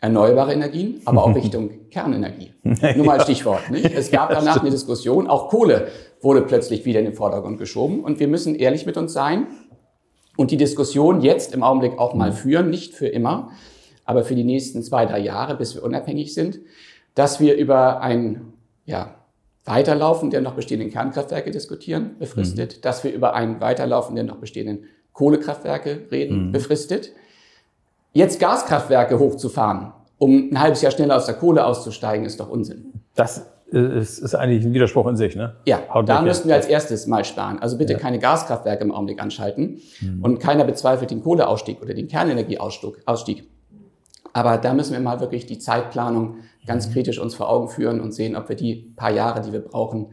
erneuerbare 0.00 0.52
Energien, 0.52 1.00
aber 1.06 1.24
auch 1.24 1.34
Richtung 1.42 1.70
Kernenergie. 1.90 2.52
Nur 2.96 3.06
mal 3.06 3.18
ein 3.18 3.20
Stichwort. 3.22 3.70
Nicht? 3.70 3.86
Es 3.94 4.10
gab 4.10 4.30
danach 4.30 4.60
eine 4.60 4.70
Diskussion. 4.70 5.28
Auch 5.28 5.48
Kohle 5.48 5.88
wurde 6.20 6.42
plötzlich 6.42 6.84
wieder 6.84 6.98
in 6.98 7.06
den 7.06 7.14
Vordergrund 7.14 7.58
geschoben. 7.58 8.00
Und 8.04 8.18
wir 8.20 8.28
müssen 8.28 8.54
ehrlich 8.54 8.84
mit 8.86 8.96
uns 8.96 9.12
sein 9.12 9.46
und 10.36 10.50
die 10.50 10.56
Diskussion 10.56 11.20
jetzt 11.20 11.54
im 11.54 11.62
Augenblick 11.62 11.98
auch 11.98 12.14
mal 12.14 12.32
führen, 12.32 12.70
nicht 12.70 12.94
für 12.94 13.06
immer, 13.06 13.50
aber 14.04 14.24
für 14.24 14.34
die 14.34 14.44
nächsten 14.44 14.82
zwei, 14.82 15.06
drei 15.06 15.20
Jahre, 15.20 15.56
bis 15.56 15.74
wir 15.74 15.82
unabhängig 15.82 16.34
sind, 16.34 16.60
dass 17.14 17.40
wir 17.40 17.56
über 17.56 18.00
ein 18.00 18.52
ja, 18.84 19.14
Weiterlaufen 19.64 20.30
der 20.30 20.40
noch 20.40 20.54
bestehenden 20.54 20.90
Kernkraftwerke 20.90 21.50
diskutieren, 21.50 22.16
befristet, 22.18 22.84
dass 22.84 23.04
wir 23.04 23.12
über 23.12 23.34
ein 23.34 23.60
Weiterlaufen 23.60 24.14
der 24.16 24.24
noch 24.24 24.36
bestehenden 24.36 24.86
Kohlekraftwerke 25.12 26.06
reden, 26.10 26.52
befristet. 26.52 27.12
Jetzt 28.12 28.40
Gaskraftwerke 28.40 29.18
hochzufahren, 29.18 29.92
um 30.18 30.50
ein 30.50 30.60
halbes 30.60 30.82
Jahr 30.82 30.92
schneller 30.92 31.16
aus 31.16 31.26
der 31.26 31.36
Kohle 31.36 31.64
auszusteigen, 31.64 32.26
ist 32.26 32.40
doch 32.40 32.48
Unsinn. 32.48 32.92
Das 33.14 33.51
ist, 33.72 34.18
ist 34.18 34.34
eigentlich 34.34 34.64
ein 34.64 34.74
Widerspruch 34.74 35.06
in 35.06 35.16
sich, 35.16 35.34
ne? 35.34 35.56
Ja, 35.64 35.80
Haut 35.92 36.08
da 36.08 36.22
müssten 36.22 36.48
wir 36.48 36.54
als 36.54 36.66
erstes 36.66 37.06
mal 37.06 37.24
sparen. 37.24 37.58
Also 37.58 37.78
bitte 37.78 37.96
keine 37.96 38.18
Gaskraftwerke 38.18 38.84
im 38.84 38.92
Augenblick 38.92 39.20
anschalten. 39.22 39.80
Und 40.20 40.38
keiner 40.38 40.64
bezweifelt 40.64 41.10
den 41.10 41.22
Kohleausstieg 41.22 41.80
oder 41.82 41.94
den 41.94 42.08
Kernenergieausstieg. 42.08 43.02
Ausstieg. 43.06 43.48
Aber 44.32 44.56
da 44.58 44.74
müssen 44.74 44.92
wir 44.92 45.00
mal 45.00 45.20
wirklich 45.20 45.46
die 45.46 45.58
Zeitplanung 45.58 46.36
ganz 46.66 46.92
kritisch 46.92 47.18
uns 47.18 47.34
vor 47.34 47.48
Augen 47.48 47.68
führen 47.68 48.00
und 48.00 48.12
sehen, 48.12 48.36
ob 48.36 48.48
wir 48.48 48.56
die 48.56 48.92
paar 48.96 49.10
Jahre, 49.10 49.42
die 49.42 49.52
wir 49.52 49.60
brauchen, 49.60 50.08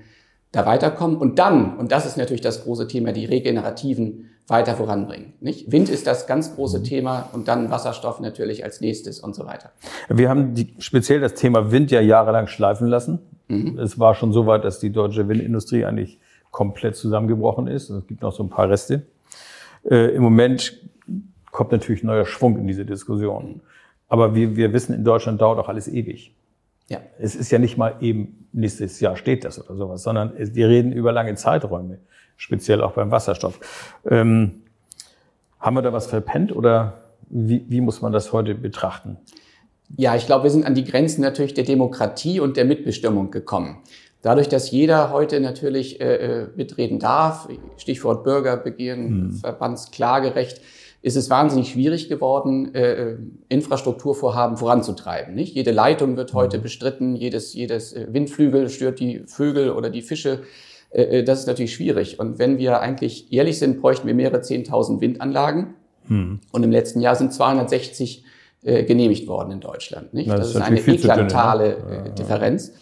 da 0.52 0.66
weiterkommen. 0.66 1.18
Und 1.18 1.40
dann, 1.40 1.78
und 1.78 1.92
das 1.92 2.06
ist 2.06 2.18
natürlich 2.18 2.42
das 2.42 2.64
große 2.64 2.88
Thema, 2.88 3.12
die 3.12 3.26
regenerativen 3.26 4.29
weiter 4.50 4.76
voranbringen. 4.76 5.34
Nicht? 5.42 5.72
Wind 5.72 5.90
ist 5.90 6.08
das 6.08 6.28
ganz 6.28 6.56
große 6.56 6.84
Thema 6.84 7.30
und 7.34 7.48
dann 7.48 7.70
Wasserstoff 7.70 8.20
natürlich 8.20 8.64
als 8.64 8.82
nächstes 8.82 9.20
und 9.20 9.36
so 9.36 9.46
weiter. 9.46 9.72
Wir 10.10 10.30
haben 10.30 10.56
die, 10.56 10.74
speziell 10.80 11.20
das 11.20 11.36
Thema 11.36 11.72
Wind 11.72 11.92
ja 11.92 12.02
jahrelang 12.02 12.48
schleifen 12.48 12.88
lassen. 12.88 13.20
Es 13.80 13.98
war 13.98 14.14
schon 14.14 14.32
so 14.32 14.46
weit, 14.46 14.64
dass 14.64 14.80
die 14.80 14.92
deutsche 14.92 15.28
Windindustrie 15.28 15.84
eigentlich 15.84 16.20
komplett 16.52 16.96
zusammengebrochen 16.96 17.68
ist. 17.68 17.90
Es 17.90 18.06
gibt 18.06 18.22
noch 18.22 18.32
so 18.32 18.44
ein 18.44 18.50
paar 18.50 18.70
Reste. 18.70 19.04
Äh, 19.90 20.16
Im 20.16 20.22
Moment 20.22 20.80
kommt 21.52 21.72
natürlich 21.72 22.04
neuer 22.04 22.26
Schwung 22.26 22.60
in 22.60 22.68
diese 22.68 22.86
Diskussion. 22.86 23.62
Aber 24.08 24.36
wir, 24.36 24.56
wir 24.56 24.72
wissen, 24.74 24.94
in 24.94 25.04
Deutschland 25.04 25.42
dauert 25.42 25.60
auch 25.60 25.68
alles 25.68 25.88
ewig. 25.88 26.34
Ja. 26.90 27.00
Es 27.20 27.36
ist 27.36 27.52
ja 27.52 27.60
nicht 27.60 27.78
mal 27.78 27.96
eben 28.02 28.48
nächstes 28.52 29.00
Jahr 29.00 29.16
steht 29.16 29.46
das 29.46 29.64
oder 29.64 29.78
sowas, 29.78 30.04
sondern 30.04 30.34
wir 30.36 30.68
reden 30.68 30.92
über 30.92 31.12
lange 31.12 31.36
Zeiträume, 31.36 32.00
speziell 32.36 32.82
auch 32.82 32.94
beim 32.94 33.12
Wasserstoff. 33.12 33.60
Ähm, 34.10 34.64
haben 35.60 35.76
wir 35.76 35.82
da 35.82 35.94
was 35.94 36.08
verpennt 36.08 36.56
oder 36.56 37.04
wie, 37.30 37.64
wie 37.68 37.82
muss 37.82 38.02
man 38.02 38.12
das 38.12 38.34
heute 38.34 38.56
betrachten? 38.56 39.18
Ja, 39.98 40.16
ich 40.16 40.26
glaube, 40.26 40.44
wir 40.44 40.52
sind 40.52 40.66
an 40.66 40.76
die 40.76 40.84
Grenzen 40.84 41.22
natürlich 41.22 41.54
der 41.54 41.64
Demokratie 41.64 42.40
und 42.40 42.58
der 42.58 42.66
Mitbestimmung 42.66 43.32
gekommen. 43.32 43.80
Dadurch, 44.22 44.50
dass 44.50 44.72
jeder 44.72 45.12
heute 45.12 45.40
natürlich 45.40 46.02
äh, 46.02 46.16
äh, 46.16 46.48
mitreden 46.56 47.00
darf, 47.00 47.48
Stichwort 47.78 48.24
Bürgerbegehren, 48.24 49.32
Verbandsklagerecht, 49.34 50.62
ist 51.02 51.16
es 51.16 51.30
wahnsinnig 51.30 51.70
schwierig 51.72 52.10
geworden, 52.10 52.74
äh, 52.76 53.12
äh, 53.12 53.18
Infrastrukturvorhaben 53.48 54.58
voranzutreiben. 54.58 55.34
Nicht? 55.34 55.56
Jede 55.56 55.72
Leitung 55.72 56.18
wird 56.18 56.34
heute 56.34 56.60
bestritten, 56.60 57.16
jedes, 57.16 57.54
jedes 57.54 57.94
äh, 57.94 58.08
Windflügel 58.10 58.70
stört 58.70 59.00
die 59.00 59.24
Vögel 59.26 59.72
oder 59.72 59.90
die 59.90 60.02
Fische. 60.02 60.42
Äh, 60.90 61.24
das 61.24 61.42
ist 61.42 61.48
natürlich 61.48 61.74
schwierig. 61.74 62.20
Und 62.20 62.38
wenn 62.38 62.58
wir 62.58 62.82
eigentlich 62.82 63.32
ehrlich 63.32 63.60
sind, 63.60 63.80
bräuchten 63.80 64.08
wir 64.08 64.14
mehrere 64.14 64.42
10.000 64.42 65.00
Windanlagen. 65.02 65.76
Und 66.52 66.64
im 66.64 66.72
letzten 66.72 67.02
Jahr 67.02 67.16
sind 67.16 67.32
260 67.32 68.24
äh, 68.64 68.84
genehmigt 68.84 69.28
worden 69.28 69.52
in 69.52 69.60
Deutschland. 69.60 70.14
Nicht? 70.14 70.28
Na, 70.28 70.38
Das, 70.38 70.54
das 70.54 70.56
ist 70.56 70.62
eine 70.62 70.78
dünn, 70.78 70.86
ne? 70.86 71.00
eklatale 71.00 71.78
Ja, 71.78 72.10
Differenz. 72.10 72.74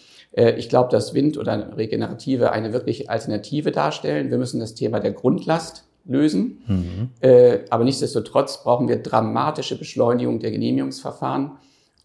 Ich 0.57 0.69
glaube, 0.69 0.91
dass 0.91 1.15
Wind 1.15 1.38
oder 1.39 1.75
Regenerative 1.77 2.51
eine 2.51 2.71
wirkliche 2.71 3.09
Alternative 3.09 3.71
darstellen. 3.71 4.29
Wir 4.29 4.38
müssen 4.38 4.59
das 4.59 4.75
Thema 4.75 5.00
der 5.00 5.12
Grundlast 5.12 5.87
lösen. 6.07 6.63
Mhm. 6.67 7.09
Äh, 7.21 7.59
Aber 7.69 7.83
nichtsdestotrotz 7.83 8.63
brauchen 8.63 8.87
wir 8.87 9.01
dramatische 9.01 9.77
Beschleunigung 9.77 10.39
der 10.39 10.51
Genehmigungsverfahren 10.51 11.51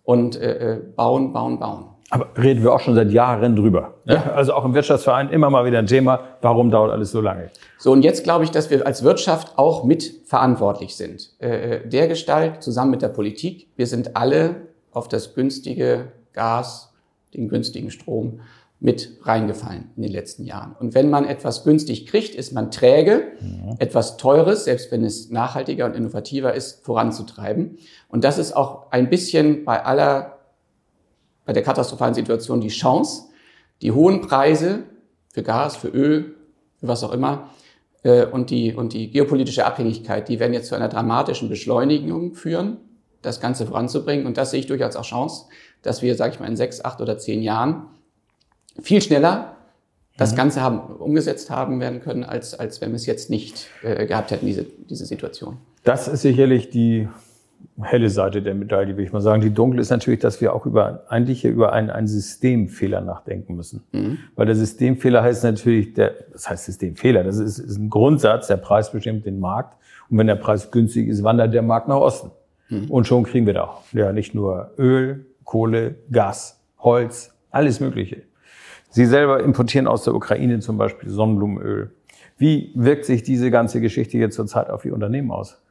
und 0.04 0.36
äh, 0.36 0.74
äh, 0.74 0.80
bauen, 0.96 1.32
bauen, 1.32 1.58
bauen. 1.58 1.84
Aber 2.10 2.28
reden 2.36 2.62
wir 2.62 2.74
auch 2.74 2.80
schon 2.80 2.94
seit 2.94 3.10
Jahren 3.10 3.56
drüber. 3.56 3.94
Ja. 4.04 4.32
Also 4.34 4.52
auch 4.52 4.66
im 4.66 4.74
Wirtschaftsverein 4.74 5.30
immer 5.30 5.48
mal 5.48 5.64
wieder 5.64 5.78
ein 5.78 5.86
Thema, 5.86 6.20
warum 6.42 6.70
dauert 6.70 6.90
alles 6.90 7.10
so 7.10 7.22
lange? 7.22 7.50
So, 7.78 7.90
und 7.90 8.02
jetzt 8.02 8.22
glaube 8.22 8.44
ich, 8.44 8.50
dass 8.50 8.68
wir 8.68 8.86
als 8.86 9.02
Wirtschaft 9.02 9.56
auch 9.56 9.84
mit 9.84 10.12
verantwortlich 10.26 10.94
sind. 10.94 11.30
Äh, 11.38 11.88
der 11.88 12.08
Gestalt 12.08 12.62
zusammen 12.62 12.90
mit 12.90 13.00
der 13.00 13.08
Politik. 13.08 13.68
Wir 13.76 13.86
sind 13.86 14.14
alle 14.14 14.56
auf 14.90 15.08
das 15.08 15.34
günstige 15.34 16.12
Gas, 16.34 16.92
den 17.32 17.48
günstigen 17.48 17.90
Strom 17.90 18.40
mit 18.82 19.16
reingefallen 19.22 19.90
in 19.96 20.02
den 20.02 20.10
letzten 20.10 20.44
Jahren. 20.44 20.74
Und 20.78 20.92
wenn 20.94 21.08
man 21.08 21.24
etwas 21.24 21.62
günstig 21.62 22.08
kriegt, 22.08 22.34
ist 22.34 22.52
man 22.52 22.72
träge, 22.72 23.28
etwas 23.78 24.16
Teures, 24.16 24.64
selbst 24.64 24.90
wenn 24.90 25.04
es 25.04 25.30
nachhaltiger 25.30 25.86
und 25.86 25.94
innovativer 25.94 26.52
ist, 26.52 26.84
voranzutreiben. 26.84 27.78
Und 28.08 28.24
das 28.24 28.38
ist 28.38 28.56
auch 28.56 28.90
ein 28.90 29.08
bisschen 29.08 29.64
bei 29.64 29.84
aller, 29.84 30.40
bei 31.44 31.52
der 31.52 31.62
katastrophalen 31.62 32.14
Situation 32.14 32.60
die 32.60 32.68
Chance, 32.68 33.26
die 33.82 33.92
hohen 33.92 34.20
Preise 34.20 34.80
für 35.32 35.44
Gas, 35.44 35.76
für 35.76 35.88
Öl, 35.88 36.34
für 36.78 36.88
was 36.88 37.04
auch 37.04 37.12
immer, 37.12 37.50
äh, 38.02 38.26
und 38.26 38.50
die, 38.50 38.74
und 38.74 38.94
die 38.94 39.12
geopolitische 39.12 39.64
Abhängigkeit, 39.64 40.28
die 40.28 40.40
werden 40.40 40.54
jetzt 40.54 40.66
zu 40.66 40.74
einer 40.74 40.88
dramatischen 40.88 41.48
Beschleunigung 41.48 42.34
führen, 42.34 42.78
das 43.22 43.40
Ganze 43.40 43.64
voranzubringen. 43.64 44.26
Und 44.26 44.38
das 44.38 44.50
sehe 44.50 44.58
ich 44.58 44.66
durchaus 44.66 44.96
auch 44.96 45.04
Chance, 45.04 45.44
dass 45.82 46.02
wir, 46.02 46.16
sage 46.16 46.34
ich 46.34 46.40
mal, 46.40 46.48
in 46.48 46.56
sechs, 46.56 46.84
acht 46.84 47.00
oder 47.00 47.16
zehn 47.16 47.42
Jahren 47.42 47.86
viel 48.80 49.02
schneller 49.02 49.56
das 50.18 50.36
Ganze 50.36 50.60
haben, 50.60 50.78
umgesetzt 50.78 51.50
haben 51.50 51.80
werden 51.80 52.00
können, 52.00 52.22
als, 52.22 52.58
als 52.58 52.80
wenn 52.80 52.90
wir 52.90 52.96
es 52.96 53.06
jetzt 53.06 53.30
nicht 53.30 53.68
äh, 53.82 54.06
gehabt 54.06 54.30
hätten, 54.30 54.46
diese, 54.46 54.66
diese 54.88 55.06
Situation. 55.06 55.56
Das 55.84 56.06
ist 56.06 56.22
sicherlich 56.22 56.70
die 56.70 57.08
helle 57.80 58.10
Seite 58.10 58.42
der 58.42 58.54
Medaille, 58.54 58.88
würde 58.88 59.04
ich 59.04 59.12
mal 59.12 59.22
sagen. 59.22 59.40
Die 59.40 59.52
dunkle 59.52 59.80
ist 59.80 59.90
natürlich, 59.90 60.20
dass 60.20 60.40
wir 60.40 60.52
auch 60.54 60.66
über, 60.66 61.04
eigentlich 61.08 61.40
hier 61.40 61.50
über 61.50 61.72
einen, 61.72 61.90
einen 61.90 62.06
Systemfehler 62.06 63.00
nachdenken 63.00 63.56
müssen. 63.56 63.82
Weil 64.36 64.46
der 64.46 64.54
Systemfehler 64.54 65.22
heißt 65.22 65.44
natürlich, 65.44 65.94
der, 65.94 66.14
das 66.32 66.48
heißt 66.48 66.66
Systemfehler, 66.66 67.24
das 67.24 67.38
ist, 67.38 67.58
ist 67.58 67.78
ein 67.78 67.88
Grundsatz, 67.88 68.48
der 68.48 68.58
Preis 68.58 68.92
bestimmt 68.92 69.24
den 69.24 69.40
Markt. 69.40 69.76
Und 70.10 70.18
wenn 70.18 70.26
der 70.26 70.36
Preis 70.36 70.70
günstig 70.70 71.08
ist, 71.08 71.24
wandert 71.24 71.54
der 71.54 71.62
Markt 71.62 71.88
nach 71.88 71.96
Osten. 71.96 72.30
Und 72.88 73.06
schon 73.06 73.24
kriegen 73.24 73.46
wir 73.46 73.54
da 73.54 73.78
ja 73.92 74.12
nicht 74.12 74.34
nur 74.34 74.70
Öl, 74.78 75.26
Kohle, 75.44 75.96
Gas, 76.10 76.60
Holz, 76.78 77.34
alles 77.50 77.80
Mögliche. 77.80 78.22
Sie 78.92 79.06
selber 79.06 79.42
importieren 79.42 79.86
aus 79.86 80.04
der 80.04 80.14
Ukraine 80.14 80.60
zum 80.60 80.76
Beispiel 80.76 81.08
Sonnenblumenöl. 81.08 81.90
Wie 82.36 82.72
wirkt 82.74 83.06
sich 83.06 83.22
diese 83.22 83.50
ganze 83.50 83.80
Geschichte 83.80 84.18
jetzt 84.18 84.36
zurzeit 84.36 84.68
auf 84.68 84.84
Ihr 84.84 84.92
Unternehmen 84.94 85.30
aus? 85.30 85.62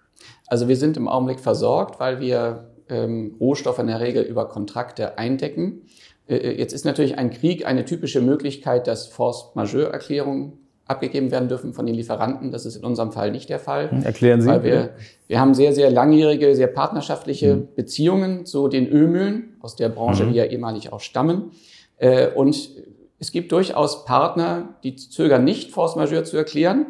Also 0.48 0.68
wir 0.68 0.76
sind 0.76 0.98
im 0.98 1.08
Augenblick 1.08 1.40
versorgt, 1.40 2.00
weil 2.00 2.20
wir 2.20 2.72
ähm, 2.90 3.36
Rohstoffe 3.40 3.80
in 3.80 3.88
der 3.88 4.00
Regel 4.00 4.24
über 4.24 4.48
Kontrakte 4.48 5.18
eindecken. 5.18 5.84
Äh, 6.28 6.58
jetzt 6.58 6.74
ist 6.74 6.84
natürlich 6.84 7.18
ein 7.18 7.30
Krieg 7.30 7.66
eine 7.66 7.86
typische 7.86 8.22
Möglichkeit, 8.22 8.88
dass 8.88 9.08
Force-Majeure-Erklärungen 9.08 10.54
abgegeben 10.88 11.32
werden 11.32 11.48
dürfen 11.48 11.74
von 11.74 11.86
den 11.86 11.96
Lieferanten. 11.96 12.52
Das 12.52 12.66
ist 12.66 12.76
in 12.76 12.84
unserem 12.84 13.12
Fall 13.12 13.32
nicht 13.32 13.50
der 13.50 13.60
Fall. 13.60 13.90
Erklären 14.04 14.42
Sie. 14.42 14.50
Weil 14.50 14.64
wir, 14.64 14.90
wir 15.28 15.40
haben 15.40 15.54
sehr, 15.54 15.74
sehr 15.74 15.90
langjährige, 15.92 16.56
sehr 16.56 16.68
partnerschaftliche 16.68 17.56
Beziehungen 17.56 18.46
zu 18.46 18.68
den 18.68 18.88
Ölmühlen, 18.88 19.56
aus 19.62 19.76
der 19.76 19.90
Branche 19.90 20.26
wir 20.26 20.34
ja 20.34 20.46
ehemalig 20.46 20.92
auch 20.92 21.00
stammen. 21.00 21.52
Äh, 21.98 22.28
Und 22.34 22.72
es 23.22 23.32
gibt 23.32 23.52
durchaus 23.52 24.04
Partner, 24.04 24.74
die 24.84 24.96
zögern 24.96 25.44
nicht, 25.44 25.70
Force 25.70 25.96
Majeure 25.96 26.24
zu 26.24 26.38
erklären. 26.38 26.88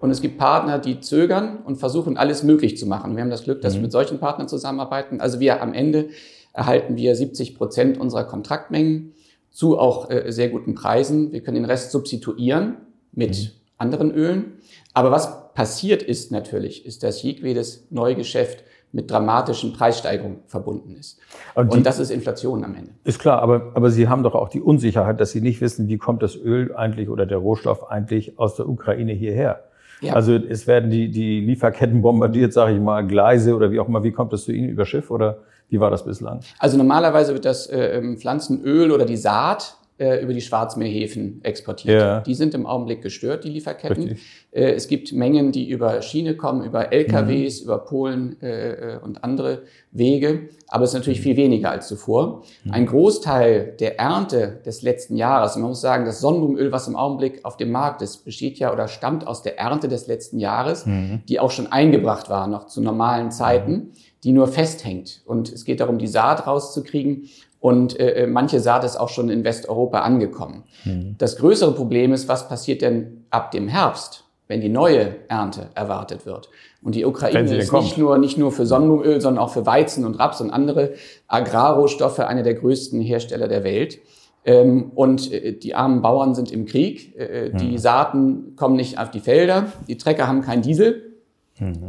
Und 0.00 0.10
es 0.10 0.20
gibt 0.20 0.36
Partner, 0.36 0.80
die 0.80 0.98
zögern 0.98 1.58
und 1.64 1.76
versuchen, 1.76 2.16
alles 2.16 2.42
möglich 2.42 2.76
zu 2.76 2.86
machen. 2.86 3.14
Wir 3.14 3.22
haben 3.22 3.30
das 3.30 3.44
Glück, 3.44 3.62
dass 3.62 3.74
wir 3.74 3.80
mit 3.80 3.92
solchen 3.92 4.18
Partnern 4.18 4.48
zusammenarbeiten. 4.48 5.20
Also 5.20 5.38
wir 5.38 5.62
am 5.62 5.72
Ende 5.72 6.08
erhalten 6.52 6.96
wir 6.96 7.14
70 7.14 7.54
Prozent 7.56 7.98
unserer 7.98 8.24
Kontraktmengen 8.24 9.14
zu 9.52 9.78
auch 9.78 10.10
äh, 10.10 10.32
sehr 10.32 10.48
guten 10.48 10.74
Preisen. 10.74 11.30
Wir 11.30 11.40
können 11.40 11.54
den 11.54 11.66
Rest 11.66 11.92
substituieren 11.92 12.78
mit 13.12 13.54
anderen 13.78 14.10
Ölen. 14.10 14.54
Aber 14.92 15.12
was 15.12 15.54
passiert 15.54 16.02
ist 16.02 16.32
natürlich, 16.32 16.84
ist, 16.84 17.04
dass 17.04 17.22
jedes 17.22 17.86
Neugeschäft 17.90 18.64
mit 18.94 19.10
dramatischen 19.10 19.72
Preissteigerungen 19.72 20.38
verbunden 20.46 20.94
ist. 20.94 21.18
Und 21.54 21.70
Und, 21.70 21.78
die- 21.78 21.82
das 21.82 21.98
ist 21.98 22.10
Inflation 22.10 22.64
am 22.64 22.74
Ende. 22.74 22.92
Ist 23.02 23.18
klar, 23.18 23.42
aber, 23.42 23.72
aber 23.74 23.90
Sie 23.90 24.08
haben 24.08 24.22
doch 24.22 24.34
auch 24.36 24.48
die 24.48 24.60
Unsicherheit, 24.60 25.20
dass 25.20 25.32
Sie 25.32 25.40
nicht 25.40 25.60
wissen, 25.60 25.88
wie 25.88 25.98
kommt 25.98 26.22
das 26.22 26.36
Öl 26.36 26.74
eigentlich 26.74 27.08
oder 27.08 27.26
der 27.26 27.38
Rohstoff 27.38 27.90
eigentlich 27.90 28.38
aus 28.38 28.54
der 28.56 28.68
Ukraine 28.68 29.12
hierher. 29.12 29.64
Ja. 30.00 30.14
Also 30.14 30.34
es 30.34 30.66
werden 30.66 30.90
die, 30.90 31.10
die 31.10 31.40
Lieferketten 31.40 32.02
bombardiert, 32.02 32.52
sage 32.52 32.74
ich 32.74 32.80
mal, 32.80 33.06
Gleise 33.06 33.54
oder 33.56 33.70
wie 33.70 33.80
auch 33.80 33.88
immer. 33.88 34.02
Wie 34.04 34.12
kommt 34.12 34.32
das 34.32 34.44
zu 34.44 34.52
Ihnen 34.52 34.68
über 34.68 34.86
Schiff 34.86 35.10
oder 35.10 35.38
Wie 35.70 35.80
war 35.80 35.90
das 35.90 36.04
bislang? 36.04 36.40
Also 36.58 36.76
normalerweise 36.76 37.32
wird 37.32 37.46
das 37.46 37.66
äh, 37.66 37.96
ähm, 37.98 38.18
Pflanzenöl 38.18 38.92
oder 38.92 39.06
die 39.06 39.16
Saat 39.16 39.76
äh, 39.96 40.20
über 40.22 40.32
die 40.32 40.40
Schwarzmeerhäfen 40.40 41.38
exportiert. 41.44 42.00
Ja. 42.00 42.20
Die 42.20 42.34
sind 42.34 42.52
im 42.54 42.66
Augenblick 42.66 43.00
gestört, 43.00 43.44
die 43.44 43.50
Lieferketten. 43.50 44.02
Richtig. 44.02 44.22
Äh, 44.50 44.72
es 44.72 44.88
gibt 44.88 45.12
Mengen, 45.12 45.52
die 45.52 45.68
über 45.68 46.02
Schiene 46.02 46.36
kommen, 46.36 46.64
über 46.64 46.92
LKWs, 46.92 47.60
über 47.60 47.78
Polen 47.78 48.40
äh, 48.42 48.98
und 49.02 49.22
andere 49.22 49.62
Wege. 49.92 50.48
Aber 50.66 50.82
es 50.82 50.90
ist 50.90 50.94
natürlich 50.94 51.20
viel 51.20 51.36
weniger 51.36 51.70
als 51.70 51.86
zuvor. 51.86 52.42
Ein 52.68 52.86
Großteil 52.86 53.76
der 53.78 54.00
Ernte 54.00 54.60
des 54.66 54.82
letzten 54.82 55.16
Jahres, 55.16 55.54
man 55.54 55.68
muss 55.68 55.80
sagen, 55.80 56.04
das 56.04 56.20
Sonnenblumenöl, 56.20 56.72
was 56.72 56.88
im 56.88 56.96
Augenblick 56.96 57.44
auf 57.44 57.56
dem 57.56 57.70
Markt 57.70 58.02
ist, 58.02 58.24
besteht 58.24 58.58
ja 58.58 58.72
oder 58.72 58.88
stammt 58.88 59.26
aus 59.26 59.42
der 59.42 59.58
Ernte 59.58 59.86
des 59.86 60.08
letzten 60.08 60.40
Jahres, 60.40 60.84
die 61.28 61.38
auch 61.38 61.52
schon 61.52 61.70
eingebracht 61.70 62.28
war, 62.28 62.48
noch 62.48 62.66
zu 62.66 62.80
normalen 62.80 63.30
Zeiten, 63.30 63.92
die 64.24 64.32
nur 64.32 64.48
festhängt. 64.48 65.20
Und 65.26 65.52
es 65.52 65.64
geht 65.64 65.80
darum, 65.80 65.98
die 65.98 66.06
Saat 66.06 66.46
rauszukriegen. 66.46 67.28
Und 67.64 67.98
äh, 67.98 68.26
manche 68.26 68.60
Saat 68.60 68.84
ist 68.84 68.98
auch 68.98 69.08
schon 69.08 69.30
in 69.30 69.42
Westeuropa 69.42 70.00
angekommen. 70.00 70.64
Das 71.16 71.36
größere 71.36 71.72
Problem 71.72 72.12
ist, 72.12 72.28
was 72.28 72.46
passiert 72.46 72.82
denn 72.82 73.24
ab 73.30 73.52
dem 73.52 73.68
Herbst, 73.68 74.24
wenn 74.48 74.60
die 74.60 74.68
neue 74.68 75.16
Ernte 75.28 75.70
erwartet 75.74 76.26
wird? 76.26 76.50
Und 76.82 76.94
die 76.94 77.06
Ukraine 77.06 77.56
ist 77.56 77.70
kommt. 77.70 77.84
nicht 77.84 77.96
nur, 77.96 78.18
nicht 78.18 78.36
nur 78.36 78.52
für 78.52 78.66
Sonnenblumenöl, 78.66 79.18
sondern 79.22 79.42
auch 79.42 79.48
für 79.48 79.64
Weizen 79.64 80.04
und 80.04 80.16
Raps 80.16 80.42
und 80.42 80.50
andere 80.50 80.92
Agrarrohstoffe 81.26 82.18
einer 82.18 82.42
der 82.42 82.52
größten 82.52 83.00
Hersteller 83.00 83.48
der 83.48 83.64
Welt. 83.64 83.98
Ähm, 84.44 84.92
und 84.94 85.32
äh, 85.32 85.52
die 85.52 85.74
armen 85.74 86.02
Bauern 86.02 86.34
sind 86.34 86.52
im 86.52 86.66
Krieg. 86.66 87.18
Äh, 87.18 87.48
Die 87.56 87.78
Saaten 87.78 88.56
kommen 88.56 88.76
nicht 88.76 88.98
auf 88.98 89.10
die 89.10 89.20
Felder. 89.20 89.68
Die 89.88 89.96
Trecker 89.96 90.28
haben 90.28 90.42
keinen 90.42 90.60
Diesel. 90.60 91.14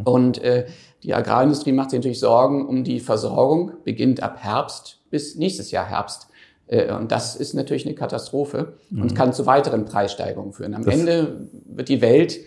Und 0.05 0.41
äh, 0.41 0.67
die 1.03 1.13
Agrarindustrie 1.13 1.73
macht 1.73 1.89
sich 1.89 1.99
natürlich 1.99 2.19
Sorgen 2.19 2.65
um 2.65 2.85
die 2.85 3.01
Versorgung, 3.01 3.71
beginnt 3.83 4.23
ab 4.23 4.37
Herbst 4.39 5.01
bis 5.15 5.37
nächstes 5.37 5.71
Jahr 5.71 5.85
Herbst. 5.85 6.27
Äh, 6.67 6.91
Und 6.91 7.09
das 7.09 7.37
ist 7.37 7.53
natürlich 7.53 7.85
eine 7.85 7.95
Katastrophe 7.95 8.73
und 8.91 9.15
kann 9.15 9.31
zu 9.31 9.45
weiteren 9.45 9.85
Preissteigerungen 9.85 10.51
führen. 10.51 10.73
Am 10.73 10.85
Ende 10.85 11.47
wird 11.65 11.87
die 11.87 12.01
Welt 12.01 12.37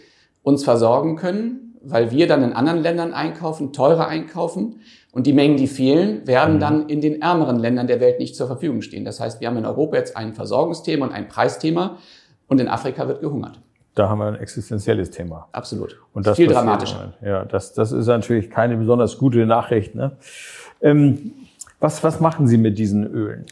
uns 0.43 0.65
versorgen 0.65 1.17
können, 1.17 1.75
weil 1.83 2.11
wir 2.11 2.27
dann 2.27 2.43
in 2.43 2.53
anderen 2.53 2.83
Ländern 2.83 3.15
einkaufen, 3.15 3.73
teurer 3.73 4.07
einkaufen. 4.07 4.81
Und 5.13 5.27
die 5.27 5.33
Mengen, 5.33 5.57
die 5.57 5.67
fehlen, 5.67 6.27
werden 6.27 6.61
dann 6.61 6.91
in 6.91 7.01
den 7.01 7.23
ärmeren 7.23 7.59
Ländern 7.59 7.87
der 7.87 8.01
Welt 8.01 8.19
nicht 8.19 8.37
zur 8.37 8.49
Verfügung 8.49 8.83
stehen. 8.83 9.07
Das 9.07 9.19
heißt, 9.19 9.41
wir 9.41 9.49
haben 9.49 9.57
in 9.57 9.65
Europa 9.65 9.97
jetzt 9.97 10.15
ein 10.15 10.35
Versorgungsthema 10.35 11.07
und 11.07 11.13
ein 11.13 11.29
Preisthema 11.29 11.97
und 12.49 12.61
in 12.61 12.69
Afrika 12.69 13.09
wird 13.09 13.23
gehungert. 13.23 13.59
Da 13.95 14.11
haben 14.11 14.19
wir 14.19 14.27
ein 14.27 14.35
existenzielles 14.37 15.11
Thema. 15.11 15.49
Absolut. 15.53 15.99
Und 16.13 16.27
das 16.27 16.37
Viel 16.37 16.49
passiert 16.49 16.67
dramatischer. 16.67 17.15
Ja, 17.25 17.45
das, 17.47 17.73
das 17.73 17.93
ist 17.93 18.07
natürlich 18.07 18.51
keine 18.51 18.77
besonders 18.77 19.17
gute 19.17 19.47
Nachricht. 19.47 19.95
Ne? 19.95 20.19
Ähm, 20.83 21.33
was, 21.81 22.03
was 22.03 22.21
machen 22.21 22.49
Sie 22.49 22.59
mit 22.59 22.79
diesen 22.79 23.07
Ölen? 23.07 23.47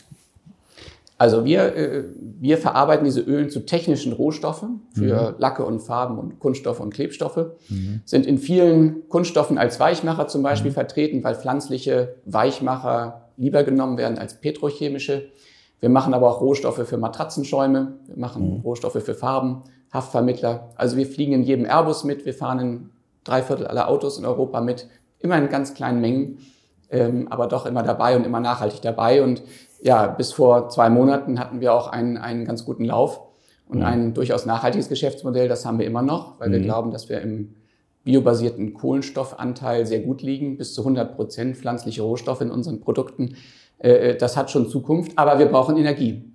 Also 1.19 1.45
wir, 1.47 1.75
äh, 1.75 2.05
wir 2.41 2.59
verarbeiten 2.59 3.05
diese 3.05 3.21
Ölen 3.21 3.49
zu 3.49 3.61
technischen 3.65 4.13
Rohstoffen 4.13 4.83
für 4.93 5.35
Lacke 5.39 5.65
und 5.65 5.81
Farben 5.81 6.19
und 6.19 6.41
Kunststoffe 6.41 6.81
und 6.81 6.93
Klebstoffe. 6.93 7.53
Sind 8.05 8.27
in 8.27 8.39
vielen 8.39 9.09
Kunststoffen 9.09 9.57
als 9.57 9.81
Weichmacher 9.81 10.29
zum 10.29 10.43
Beispiel 10.43 10.73
vertreten, 10.73 11.25
weil 11.25 11.35
pflanzliche 11.35 12.17
Weichmacher 12.27 13.31
lieber 13.39 13.65
genommen 13.65 13.97
werden 13.97 14.19
als 14.19 14.41
petrochemische. 14.41 15.31
Wir 15.81 15.89
machen 15.89 16.13
aber 16.13 16.29
auch 16.29 16.41
Rohstoffe 16.41 16.87
für 16.87 16.99
Matratzenschäume. 16.99 17.95
Wir 18.07 18.19
machen 18.19 18.61
Rohstoffe 18.63 19.03
für 19.03 19.15
Farben, 19.15 19.63
Haftvermittler. 19.93 20.71
Also 20.77 20.99
wir 20.99 21.07
fliegen 21.07 21.33
in 21.33 21.43
jedem 21.43 21.65
Airbus 21.65 22.05
mit. 22.05 22.27
Wir 22.27 22.35
fahren 22.35 22.59
in 22.59 22.91
drei 23.25 23.43
Viertel 23.43 23.67
aller 23.67 23.89
Autos 23.89 24.19
in 24.19 24.27
Europa 24.27 24.61
mit. 24.61 24.89
Immer 25.19 25.39
in 25.39 25.49
ganz 25.49 25.73
kleinen 25.73 26.01
Mengen 26.01 26.39
ähm, 26.91 27.29
aber 27.31 27.47
doch 27.47 27.67
immer 27.67 27.83
dabei 27.83 28.17
und 28.17 28.25
immer 28.25 28.41
nachhaltig 28.41 28.81
dabei. 28.83 29.23
Und 29.23 29.43
ja, 29.83 30.07
bis 30.07 30.33
vor 30.33 30.69
zwei 30.69 30.89
Monaten 30.91 31.39
hatten 31.39 31.61
wir 31.61 31.75
auch 31.75 31.89
einen, 31.89 32.17
einen 32.17 32.45
ganz 32.45 32.65
guten 32.65 32.85
Lauf 32.85 33.21
und 33.69 33.83
ein 33.83 34.15
durchaus 34.15 34.47
nachhaltiges 34.47 34.89
Geschäftsmodell. 34.89 35.49
Das 35.49 35.67
haben 35.67 35.79
wir 35.79 35.87
immer 35.87 36.03
noch, 36.03 36.39
weil 36.41 36.51
wir 36.53 36.61
glauben, 36.61 36.91
dass 36.93 37.09
wir 37.09 37.21
im 37.21 37.55
biobasierten 38.05 38.73
Kohlenstoffanteil 38.75 39.85
sehr 39.87 40.01
gut 40.01 40.23
liegen, 40.23 40.57
bis 40.57 40.75
zu 40.75 40.83
100 40.83 41.17
Prozent 41.17 41.57
pflanzliche 41.57 42.03
Rohstoffe 42.03 42.41
in 42.41 42.51
unseren 42.53 42.81
Produkten. 42.81 43.35
Äh, 43.79 44.15
Das 44.15 44.37
hat 44.37 44.51
schon 44.51 44.69
Zukunft, 44.69 45.13
aber 45.19 45.39
wir 45.41 45.47
brauchen 45.47 45.77
Energie. 45.77 46.33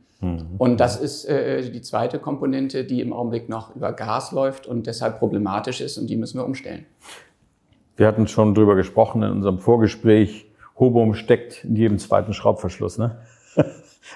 Und 0.60 0.80
das 0.80 0.99
ist 0.99 1.26
äh, 1.26 1.71
die 1.71 1.82
zweite 1.82 2.19
Komponente, 2.19 2.84
die 2.84 3.02
im 3.02 3.12
Augenblick 3.13 3.49
noch 3.49 3.76
über 3.76 3.91
Gas 3.93 4.32
läuft 4.32 4.67
und 4.67 4.86
deshalb 4.86 5.17
problematisch 5.17 5.82
ist 5.82 5.97
und 5.97 6.08
die 6.10 6.15
müssen 6.17 6.38
wir 6.38 6.45
umstellen. 6.45 6.86
Wir 7.97 8.08
hatten 8.08 8.27
schon 8.27 8.54
drüber 8.56 8.75
gesprochen 8.75 9.23
in 9.23 9.32
unserem 9.32 9.60
Vorgespräch. 9.60 10.45
Hobum 10.80 11.13
steckt 11.13 11.63
in 11.65 11.75
jedem 11.75 11.99
zweiten 11.99 12.34
Schraubverschluss. 12.34 12.97
Ne? 12.97 13.17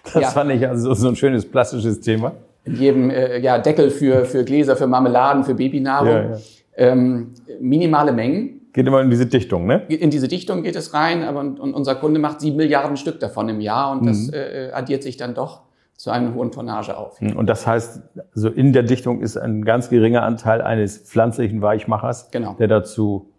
Das 0.03 0.15
Ja. 0.15 0.29
fand 0.29 0.51
ich 0.51 0.67
also 0.67 0.93
so 0.95 1.07
ein 1.07 1.15
schönes 1.15 1.45
plastisches 1.49 2.01
Thema. 2.01 2.31
in 2.63 2.75
jedem 2.75 3.09
äh, 3.11 3.37
ja, 3.39 3.59
Deckel 3.59 3.91
für, 3.91 4.25
für 4.25 4.43
Gläser, 4.43 4.75
für 4.75 4.87
Marmeladen, 4.87 5.43
für 5.43 5.53
Babynahrung. 5.53 6.07
Ja, 6.09 6.21
ja. 6.31 6.37
Ähm, 6.77 7.33
minimale 7.61 8.11
Mengen. 8.11 8.61
Geht 8.73 8.87
immer 8.87 9.01
in 9.01 9.11
diese 9.11 9.27
Dichtung, 9.27 9.67
ne? 9.67 9.83
In 9.87 10.09
diese 10.09 10.27
Dichtung 10.27 10.63
geht 10.63 10.75
es 10.75 10.93
rein, 10.95 11.23
aber 11.23 11.39
und, 11.39 11.59
und 11.59 11.73
unser 11.75 11.93
Kunde 11.95 12.19
macht 12.19 12.41
sieben 12.41 12.57
Milliarden 12.57 12.97
Stück 12.97 13.19
davon 13.19 13.47
im 13.47 13.61
Jahr 13.61 13.91
und 13.91 14.01
Mhm. 14.01 14.07
das 14.07 14.29
äh, 14.33 14.71
addiert 14.73 15.03
sich 15.03 15.17
dann 15.17 15.35
doch 15.35 15.61
zu 15.95 16.09
einer 16.09 16.33
hohen 16.33 16.51
Tonnage 16.51 16.97
auf. 16.97 17.21
Und 17.21 17.47
das 17.47 17.65
heißt, 17.67 18.01
also 18.35 18.49
in 18.49 18.73
der 18.73 18.83
Dichtung 18.83 19.21
ist 19.21 19.37
ein 19.37 19.63
ganz 19.63 19.89
geringer 19.89 20.23
Anteil 20.23 20.61
eines 20.61 20.97
pflanzlichen 20.97 21.61
Weichmachers, 21.61 22.31
Genau. 22.31 22.55
der 22.59 22.67
dazu 22.67 23.29
äh, 23.29 23.34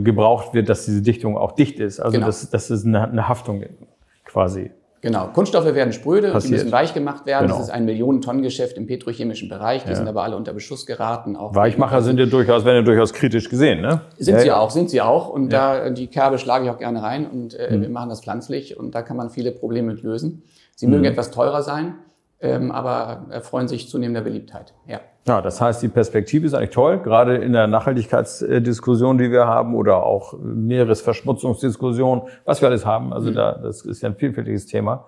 gebraucht 0.00 0.52
wird, 0.54 0.68
dass 0.68 0.84
diese 0.84 1.02
Dichtung 1.02 1.36
auch 1.36 1.52
dicht 1.52 1.78
ist. 1.80 2.00
Also 2.00 2.12
Genau. 2.12 2.26
das, 2.26 2.48
das 2.50 2.70
ist 2.70 2.84
eine, 2.86 3.08
eine 3.08 3.28
Haftung 3.28 3.64
quasi. 4.24 4.70
Genau. 5.00 5.26
Kunststoffe 5.34 5.64
werden 5.74 5.92
spröde, 5.92 6.28
die 6.28 6.32
Passiert. 6.32 6.52
müssen 6.52 6.70
weich 6.70 6.94
gemacht 6.94 7.26
werden. 7.26 7.46
Genau. 7.48 7.58
Das 7.58 7.66
ist 7.68 7.72
ein 7.72 7.84
Millionen-Tonnen-Geschäft 7.86 8.76
im 8.76 8.86
petrochemischen 8.86 9.48
Bereich. 9.48 9.82
Die 9.84 9.92
sind 9.96 10.06
aber 10.06 10.22
alle 10.22 10.36
unter 10.36 10.52
Beschuss 10.52 10.86
geraten. 10.86 11.34
Auch 11.34 11.56
Weichmacher 11.56 12.02
sind 12.02 12.20
ja 12.20 12.26
durchaus, 12.26 12.64
werden 12.64 12.76
ja 12.76 12.82
durchaus 12.82 13.12
kritisch 13.12 13.48
gesehen, 13.50 13.80
ne? 13.80 14.02
Sind 14.18 14.34
ja, 14.34 14.40
sie 14.40 14.46
ja. 14.48 14.60
auch, 14.60 14.70
sind 14.70 14.90
sie 14.90 15.00
auch. 15.00 15.28
Und 15.28 15.52
da 15.52 15.90
die 15.90 16.06
Kerbe 16.06 16.38
schlage 16.38 16.66
ich 16.66 16.70
auch 16.70 16.78
gerne 16.78 17.02
rein 17.02 17.26
und 17.26 17.54
äh, 17.54 17.76
Mhm. 17.76 17.82
wir 17.82 17.88
machen 17.88 18.10
das 18.10 18.20
pflanzlich 18.22 18.78
und 18.78 18.94
da 18.94 19.02
kann 19.02 19.16
man 19.16 19.30
viele 19.30 19.50
Probleme 19.50 19.92
mit 19.94 20.02
lösen. 20.04 20.44
Sie 20.76 20.86
Mhm. 20.86 20.92
mögen 20.92 21.04
etwas 21.06 21.32
teurer 21.32 21.62
sein, 21.62 21.94
ähm, 22.42 22.72
aber 22.72 23.26
erfreuen 23.30 23.68
sich 23.68 23.88
zunehmender 23.88 24.20
Beliebtheit. 24.20 24.74
Ja. 24.86 25.00
Ja, 25.26 25.40
das 25.40 25.60
heißt, 25.60 25.80
die 25.80 25.88
Perspektive 25.88 26.44
ist 26.44 26.54
eigentlich 26.54 26.70
toll, 26.70 26.98
gerade 26.98 27.36
in 27.36 27.52
der 27.52 27.68
Nachhaltigkeitsdiskussion, 27.68 29.18
die 29.18 29.30
wir 29.30 29.46
haben, 29.46 29.76
oder 29.76 30.02
auch 30.02 30.34
Meeresverschmutzungsdiskussion, 30.42 32.22
was 32.44 32.60
wir 32.60 32.68
alles 32.68 32.84
haben. 32.84 33.12
Also 33.12 33.30
da, 33.30 33.52
das 33.52 33.82
ist 33.82 34.02
ja 34.02 34.08
ein 34.08 34.16
vielfältiges 34.16 34.66
Thema. 34.66 35.06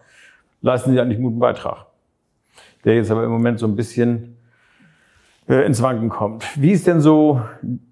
Leisten 0.62 0.92
Sie 0.92 1.00
eigentlich 1.00 1.16
einen 1.16 1.24
guten 1.24 1.40
Beitrag, 1.40 1.86
der 2.84 2.94
jetzt 2.94 3.10
aber 3.10 3.24
im 3.24 3.30
Moment 3.30 3.58
so 3.58 3.66
ein 3.66 3.74
bisschen 3.74 4.36
äh, 5.48 5.66
ins 5.66 5.82
Wanken 5.82 6.10
kommt. 6.10 6.44
Wie 6.54 6.70
ist 6.70 6.86
denn 6.86 7.00
so 7.00 7.40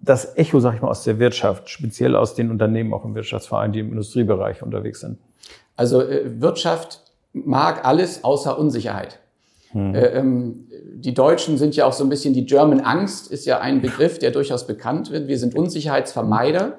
das 0.00 0.38
Echo, 0.38 0.60
sag 0.60 0.76
ich 0.76 0.80
mal, 0.80 0.88
aus 0.88 1.02
der 1.02 1.18
Wirtschaft, 1.18 1.68
speziell 1.68 2.14
aus 2.14 2.36
den 2.36 2.52
Unternehmen, 2.52 2.94
auch 2.94 3.04
im 3.04 3.16
Wirtschaftsverein, 3.16 3.72
die 3.72 3.80
im 3.80 3.90
Industriebereich 3.90 4.62
unterwegs 4.62 5.00
sind? 5.00 5.18
Also 5.74 6.02
äh, 6.02 6.40
Wirtschaft 6.40 7.00
mag 7.32 7.84
alles 7.84 8.22
außer 8.22 8.56
Unsicherheit. 8.56 9.18
Äh, 9.74 10.18
ähm, 10.18 10.68
die 10.94 11.14
Deutschen 11.14 11.58
sind 11.58 11.74
ja 11.76 11.86
auch 11.86 11.92
so 11.92 12.04
ein 12.04 12.10
bisschen, 12.10 12.34
die 12.34 12.46
German 12.46 12.80
Angst 12.80 13.30
ist 13.30 13.46
ja 13.46 13.60
ein 13.60 13.80
Begriff, 13.80 14.18
der 14.18 14.30
durchaus 14.30 14.66
bekannt 14.66 15.10
wird. 15.10 15.28
Wir 15.28 15.38
sind 15.38 15.54
Unsicherheitsvermeider. 15.54 16.78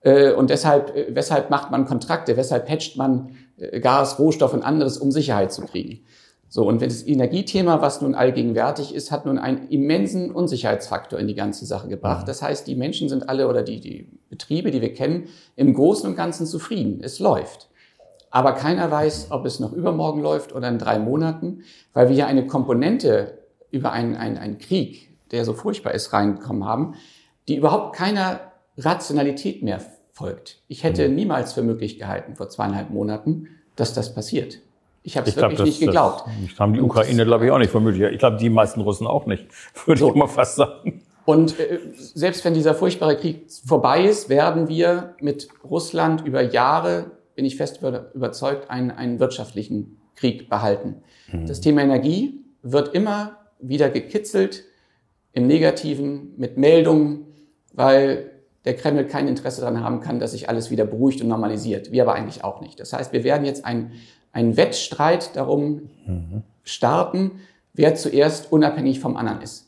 Äh, 0.00 0.32
und 0.32 0.50
deshalb, 0.50 0.94
äh, 0.94 1.06
weshalb 1.14 1.50
macht 1.50 1.70
man 1.70 1.86
Kontrakte? 1.86 2.36
Weshalb 2.36 2.68
hatcht 2.68 2.96
man 2.96 3.30
äh, 3.56 3.80
Gas, 3.80 4.18
Rohstoff 4.18 4.52
und 4.52 4.62
anderes, 4.62 4.98
um 4.98 5.10
Sicherheit 5.10 5.52
zu 5.52 5.62
kriegen? 5.62 6.00
So, 6.48 6.68
und 6.68 6.80
wenn 6.80 6.88
das 6.88 7.04
Energiethema, 7.04 7.80
was 7.80 8.00
nun 8.00 8.14
allgegenwärtig 8.14 8.94
ist, 8.94 9.10
hat 9.10 9.26
nun 9.26 9.38
einen 9.38 9.66
immensen 9.70 10.30
Unsicherheitsfaktor 10.30 11.18
in 11.18 11.26
die 11.26 11.34
ganze 11.34 11.66
Sache 11.66 11.88
gebracht. 11.88 12.28
Das 12.28 12.42
heißt, 12.42 12.68
die 12.68 12.76
Menschen 12.76 13.08
sind 13.08 13.28
alle 13.28 13.48
oder 13.48 13.64
die, 13.64 13.80
die 13.80 14.06
Betriebe, 14.30 14.70
die 14.70 14.80
wir 14.80 14.92
kennen, 14.92 15.24
im 15.56 15.74
Großen 15.74 16.08
und 16.08 16.14
Ganzen 16.14 16.46
zufrieden. 16.46 17.00
Es 17.02 17.18
läuft. 17.18 17.70
Aber 18.34 18.50
keiner 18.54 18.90
weiß, 18.90 19.28
ob 19.30 19.46
es 19.46 19.60
noch 19.60 19.72
übermorgen 19.72 20.20
läuft 20.20 20.52
oder 20.56 20.66
in 20.66 20.76
drei 20.76 20.98
Monaten, 20.98 21.60
weil 21.92 22.08
wir 22.08 22.16
ja 22.16 22.26
eine 22.26 22.48
Komponente 22.48 23.38
über 23.70 23.92
einen, 23.92 24.16
einen, 24.16 24.38
einen 24.38 24.58
Krieg, 24.58 25.08
der 25.30 25.44
so 25.44 25.52
furchtbar 25.52 25.92
ist, 25.92 26.12
reingekommen 26.12 26.64
haben, 26.64 26.94
die 27.46 27.54
überhaupt 27.54 27.94
keiner 27.94 28.40
Rationalität 28.76 29.62
mehr 29.62 29.80
folgt. 30.10 30.58
Ich 30.66 30.82
hätte 30.82 31.08
niemals 31.08 31.52
für 31.52 31.62
möglich 31.62 31.96
gehalten 31.96 32.34
vor 32.34 32.48
zweieinhalb 32.48 32.90
Monaten, 32.90 33.50
dass 33.76 33.94
das 33.94 34.12
passiert. 34.12 34.58
Ich 35.04 35.16
habe 35.16 35.28
es 35.28 35.36
wirklich 35.36 35.60
nicht 35.60 35.78
geglaubt. 35.78 36.24
Das 36.50 36.58
haben 36.58 36.74
die 36.74 36.80
Ukraine, 36.80 37.24
glaube 37.24 37.44
ich, 37.44 37.52
auch 37.52 37.58
nicht 37.58 37.70
vermutlich. 37.70 38.02
Ich 38.02 38.18
glaube, 38.18 38.38
die 38.38 38.50
meisten 38.50 38.80
Russen 38.80 39.06
auch 39.06 39.26
nicht, 39.26 39.46
würde 39.86 40.00
So. 40.00 40.08
ich 40.08 40.14
mal 40.16 40.26
fast 40.26 40.56
sagen. 40.56 41.02
Und 41.24 41.60
äh, 41.60 41.78
selbst 41.94 42.44
wenn 42.44 42.54
dieser 42.54 42.74
furchtbare 42.74 43.16
Krieg 43.16 43.46
vorbei 43.64 44.04
ist, 44.04 44.28
werden 44.28 44.66
wir 44.66 45.14
mit 45.20 45.48
Russland 45.62 46.26
über 46.26 46.42
Jahre, 46.42 47.12
bin 47.34 47.44
ich 47.44 47.56
fest 47.56 47.78
über, 47.78 48.12
überzeugt, 48.14 48.70
einen, 48.70 48.90
einen 48.90 49.20
wirtschaftlichen 49.20 49.98
Krieg 50.14 50.48
behalten. 50.48 50.96
Das 51.46 51.60
Thema 51.60 51.82
Energie 51.82 52.44
wird 52.62 52.94
immer 52.94 53.38
wieder 53.58 53.90
gekitzelt 53.90 54.64
im 55.32 55.46
Negativen 55.46 56.34
mit 56.36 56.56
Meldungen, 56.56 57.26
weil 57.72 58.30
der 58.64 58.76
Kreml 58.76 59.04
kein 59.06 59.28
Interesse 59.28 59.60
daran 59.60 59.80
haben 59.80 60.00
kann, 60.00 60.20
dass 60.20 60.32
sich 60.32 60.48
alles 60.48 60.70
wieder 60.70 60.84
beruhigt 60.84 61.20
und 61.20 61.28
normalisiert. 61.28 61.92
Wir 61.92 62.02
aber 62.02 62.14
eigentlich 62.14 62.44
auch 62.44 62.60
nicht. 62.60 62.80
Das 62.80 62.92
heißt, 62.92 63.12
wir 63.12 63.24
werden 63.24 63.44
jetzt 63.44 63.64
einen, 63.64 63.92
einen 64.32 64.56
Wettstreit 64.56 65.36
darum 65.36 65.90
mhm. 66.06 66.42
starten, 66.62 67.32
wer 67.74 67.94
zuerst 67.94 68.52
unabhängig 68.52 69.00
vom 69.00 69.16
anderen 69.16 69.42
ist. 69.42 69.63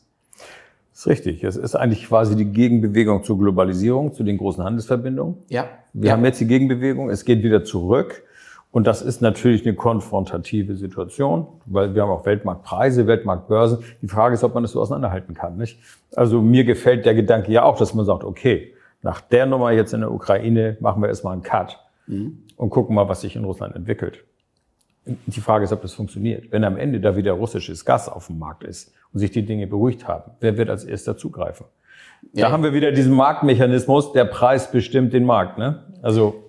Das 0.97 1.05
ist 1.05 1.11
richtig. 1.11 1.43
Es 1.43 1.57
ist 1.57 1.75
eigentlich 1.75 2.07
quasi 2.07 2.35
die 2.35 2.45
Gegenbewegung 2.45 3.23
zur 3.23 3.37
Globalisierung, 3.37 4.13
zu 4.13 4.23
den 4.23 4.39
großen 4.39 4.63
Handelsverbindungen. 4.63 5.35
Ja. 5.47 5.67
Wir 5.93 6.07
ja. 6.07 6.13
haben 6.13 6.25
jetzt 6.25 6.41
die 6.41 6.47
Gegenbewegung. 6.47 7.11
Es 7.11 7.23
geht 7.23 7.43
wieder 7.43 7.63
zurück. 7.63 8.23
Und 8.71 8.87
das 8.87 9.03
ist 9.03 9.21
natürlich 9.21 9.63
eine 9.63 9.75
konfrontative 9.75 10.75
Situation, 10.75 11.45
weil 11.67 11.93
wir 11.93 12.01
haben 12.01 12.09
auch 12.09 12.25
Weltmarktpreise, 12.25 13.05
Weltmarktbörsen. 13.05 13.83
Die 14.01 14.07
Frage 14.07 14.33
ist, 14.33 14.43
ob 14.43 14.55
man 14.55 14.63
das 14.63 14.71
so 14.71 14.81
auseinanderhalten 14.81 15.35
kann, 15.35 15.57
nicht? 15.57 15.79
Also 16.15 16.41
mir 16.41 16.63
gefällt 16.63 17.05
der 17.05 17.13
Gedanke 17.13 17.51
ja 17.51 17.61
auch, 17.61 17.77
dass 17.77 17.93
man 17.93 18.03
sagt, 18.07 18.23
okay, 18.23 18.73
nach 19.03 19.21
der 19.21 19.45
Nummer 19.45 19.71
jetzt 19.71 19.93
in 19.93 19.99
der 19.99 20.11
Ukraine 20.11 20.77
machen 20.79 21.03
wir 21.03 21.09
erstmal 21.09 21.33
einen 21.33 21.43
Cut 21.43 21.77
mhm. 22.07 22.39
und 22.55 22.71
gucken 22.71 22.95
mal, 22.95 23.07
was 23.07 23.21
sich 23.21 23.35
in 23.35 23.43
Russland 23.43 23.75
entwickelt. 23.75 24.23
Die 25.25 25.41
Frage 25.41 25.63
ist, 25.63 25.71
ob 25.71 25.81
das 25.81 25.93
funktioniert. 25.93 26.51
Wenn 26.51 26.63
am 26.63 26.77
Ende 26.77 26.99
da 26.99 27.15
wieder 27.15 27.33
russisches 27.33 27.85
Gas 27.85 28.09
auf 28.09 28.27
dem 28.27 28.39
Markt 28.39 28.63
ist 28.63 28.93
und 29.13 29.19
sich 29.19 29.31
die 29.31 29.45
Dinge 29.45 29.67
beruhigt 29.67 30.07
haben, 30.07 30.31
wer 30.39 30.57
wird 30.57 30.69
als 30.69 30.83
erster 30.83 31.17
zugreifen? 31.17 31.65
Ja. 32.33 32.47
Da 32.47 32.51
haben 32.51 32.63
wir 32.63 32.73
wieder 32.73 32.91
diesen 32.91 33.13
Marktmechanismus, 33.13 34.11
der 34.11 34.25
Preis 34.25 34.71
bestimmt 34.71 35.13
den 35.13 35.25
Markt. 35.25 35.57
Ne? 35.57 35.83
Also 36.01 36.47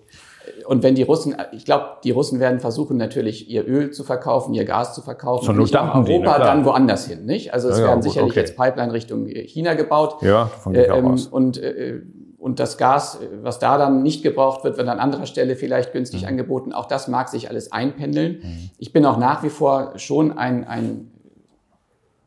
und 0.66 0.82
wenn 0.82 0.94
die 0.94 1.02
Russen, 1.02 1.34
ich 1.52 1.64
glaube, 1.64 1.84
die 2.04 2.10
Russen 2.10 2.40
werden 2.40 2.60
versuchen 2.60 2.98
natürlich 2.98 3.48
ihr 3.48 3.66
Öl 3.66 3.90
zu 3.90 4.04
verkaufen, 4.04 4.52
ihr 4.52 4.66
Gas 4.66 4.94
zu 4.94 5.00
verkaufen, 5.00 5.46
Schon 5.46 5.56
nicht 5.56 5.72
nach 5.72 5.94
Europa, 5.94 6.38
die, 6.38 6.44
dann 6.44 6.64
woanders 6.66 7.06
hin, 7.06 7.24
nicht? 7.24 7.54
Also 7.54 7.70
es 7.70 7.78
ja, 7.78 7.86
werden 7.86 8.00
ja, 8.00 8.02
sicherlich 8.02 8.32
okay. 8.32 8.40
jetzt 8.40 8.56
Pipeline 8.56 8.92
Richtung 8.92 9.26
China 9.26 9.72
gebaut. 9.72 10.16
Ja, 10.20 10.44
von 10.46 10.74
äh, 10.74 10.84
ähm, 10.84 11.06
aus. 11.06 11.26
Und 11.26 11.56
äh, 11.56 12.02
und 12.38 12.60
das 12.60 12.78
Gas, 12.78 13.18
was 13.42 13.58
da 13.58 13.78
dann 13.78 14.02
nicht 14.02 14.22
gebraucht 14.22 14.62
wird, 14.62 14.78
wird 14.78 14.88
an 14.88 15.00
anderer 15.00 15.26
Stelle 15.26 15.56
vielleicht 15.56 15.92
günstig 15.92 16.22
mhm. 16.22 16.28
angeboten. 16.28 16.72
Auch 16.72 16.86
das 16.86 17.08
mag 17.08 17.28
sich 17.28 17.48
alles 17.48 17.72
einpendeln. 17.72 18.40
Mhm. 18.42 18.70
Ich 18.78 18.92
bin 18.92 19.04
auch 19.04 19.18
nach 19.18 19.42
wie 19.42 19.50
vor 19.50 19.98
schon 19.98 20.38
ein, 20.38 20.66
ein 20.66 21.10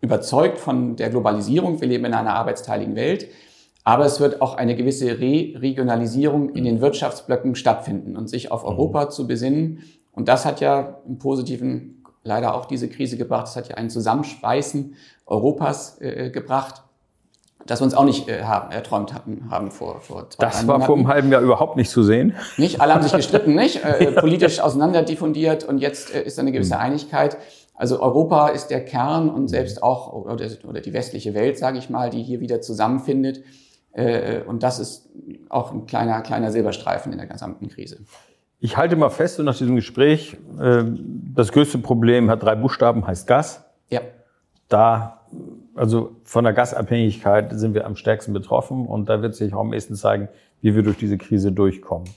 überzeugt 0.02 0.58
von 0.58 0.98
der 0.98 1.10
Globalisierung. 1.10 1.80
Wir 1.80 1.88
leben 1.88 2.06
in 2.06 2.14
einer 2.14 2.34
arbeitsteiligen 2.34 2.96
Welt. 2.96 3.28
Aber 3.84 4.06
es 4.06 4.20
wird 4.20 4.42
auch 4.42 4.56
eine 4.56 4.76
gewisse 4.76 5.20
Re-Regionalisierung 5.20 6.50
in 6.50 6.66
den 6.66 6.82
Wirtschaftsblöcken 6.82 7.56
stattfinden 7.56 8.18
und 8.18 8.30
sich 8.30 8.52
auf 8.52 8.66
Europa 8.66 9.06
mhm. 9.06 9.10
zu 9.12 9.28
besinnen. 9.28 9.84
Und 10.12 10.28
das 10.28 10.46
hat 10.46 10.60
ja 10.60 11.00
im 11.08 11.20
Positiven 11.20 12.04
leider 12.24 12.54
auch 12.54 12.66
diese 12.66 12.90
Krise 12.90 13.16
gebracht. 13.16 13.48
Es 13.48 13.56
hat 13.56 13.70
ja 13.70 13.76
ein 13.76 13.90
Zusammenschweißen 13.90 14.94
Europas 15.26 16.00
äh, 16.02 16.30
gebracht 16.32 16.84
das 17.66 17.82
wir 17.82 17.86
uns 17.86 17.94
auch 17.94 18.06
nicht 18.06 18.28
äh, 18.28 18.44
haben, 18.44 18.72
erträumt 18.72 19.14
hatten, 19.14 19.48
haben 19.50 19.72
vor, 19.72 20.02
vor 20.02 20.30
zwei 20.30 20.46
Das 20.46 20.68
war 20.68 20.82
vor 20.82 20.96
einem 20.96 21.08
halben 21.08 21.32
Jahr 21.32 21.42
überhaupt 21.42 21.78
nicht 21.78 21.90
zu 21.90 22.04
sehen. 22.04 22.36
Nicht? 22.58 22.82
Alle 22.82 22.94
haben 22.94 23.04
sich 23.04 23.14
gestritten, 23.14 23.56
nicht? 23.56 23.82
Äh, 23.92 24.12
politisch 24.14 24.60
auseinanderdiffundiert 24.60 25.64
und 25.64 25.80
jetzt 25.80 26.14
äh, 26.14 26.24
ist 26.24 26.40
eine 26.40 26.52
gewisse 26.52 26.76
mhm. 26.76 26.82
Einigkeit. 26.82 27.38
Also 27.76 28.02
Europa 28.02 28.50
ist 28.50 28.68
der 28.68 28.86
Kern 28.86 29.30
und 29.30 29.48
selbst 29.48 29.84
auch, 29.84 30.14
oder, 30.14 30.48
oder 30.68 30.82
die 30.82 30.94
westliche 30.94 31.34
Welt, 31.34 31.58
sage 31.58 31.78
ich 31.78 31.90
mal, 31.90 32.10
die 32.10 32.22
hier 32.22 32.40
wieder 32.40 32.62
zusammenfindet. 32.62 33.44
Äh, 33.92 34.42
und 34.42 34.64
das 34.64 34.80
ist 34.80 35.10
auch 35.50 35.72
ein 35.72 35.86
kleiner, 35.88 36.22
kleiner 36.22 36.52
Silberstreifen 36.52 37.12
in 37.12 37.18
der 37.18 37.28
gesamten 37.28 37.68
Krise. 37.68 37.98
Ich 38.60 38.78
halte 38.78 38.96
mal 38.96 39.10
fest, 39.10 39.40
und 39.40 39.46
nach 39.46 39.58
diesem 39.58 39.76
Gespräch, 39.76 40.38
äh, 40.60 40.84
das 41.36 41.52
größte 41.52 41.80
Problem 41.80 42.30
hat 42.30 42.44
drei 42.44 42.56
Buchstaben, 42.56 43.06
heißt 43.06 43.26
Gas. 43.26 43.66
Ja. 43.90 44.02
Da, 44.70 45.26
also 45.76 46.16
von 46.24 46.44
der 46.44 46.54
Gasabhängigkeit 46.54 47.52
sind 47.58 47.74
wir 47.74 47.86
am 47.86 47.96
stärksten 47.96 48.34
betroffen 48.34 48.86
und 48.86 49.10
da 49.10 49.22
wird 49.22 49.36
sich 49.36 49.54
auch 49.54 49.62
am 49.62 49.74
ehesten 49.74 49.96
zeigen, 49.96 50.28
wie 50.62 50.76
wir 50.76 50.84
durch 50.84 50.98
diese 50.98 51.18
Krise 51.18 51.52
durchkommen. 51.52 52.10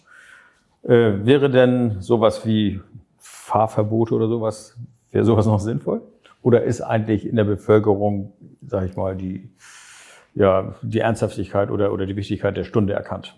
Äh, 0.82 1.24
wäre 1.24 1.50
denn 1.50 2.00
sowas 2.00 2.44
wie 2.44 2.80
Fahrverbote 3.18 4.14
oder 4.14 4.28
sowas, 4.28 4.76
wäre 5.10 5.24
sowas 5.24 5.46
noch 5.46 5.60
sinnvoll? 5.60 6.02
Oder 6.42 6.64
ist 6.64 6.82
eigentlich 6.82 7.26
in 7.26 7.36
der 7.36 7.44
Bevölkerung, 7.44 8.32
sage 8.66 8.86
ich 8.86 8.96
mal, 8.96 9.16
die 9.16 9.48
ja, 10.34 10.74
die 10.82 10.98
Ernsthaftigkeit 10.98 11.70
oder, 11.70 11.92
oder 11.92 12.06
die 12.06 12.16
Wichtigkeit 12.16 12.56
der 12.56 12.64
Stunde 12.64 12.92
erkannt. 12.92 13.36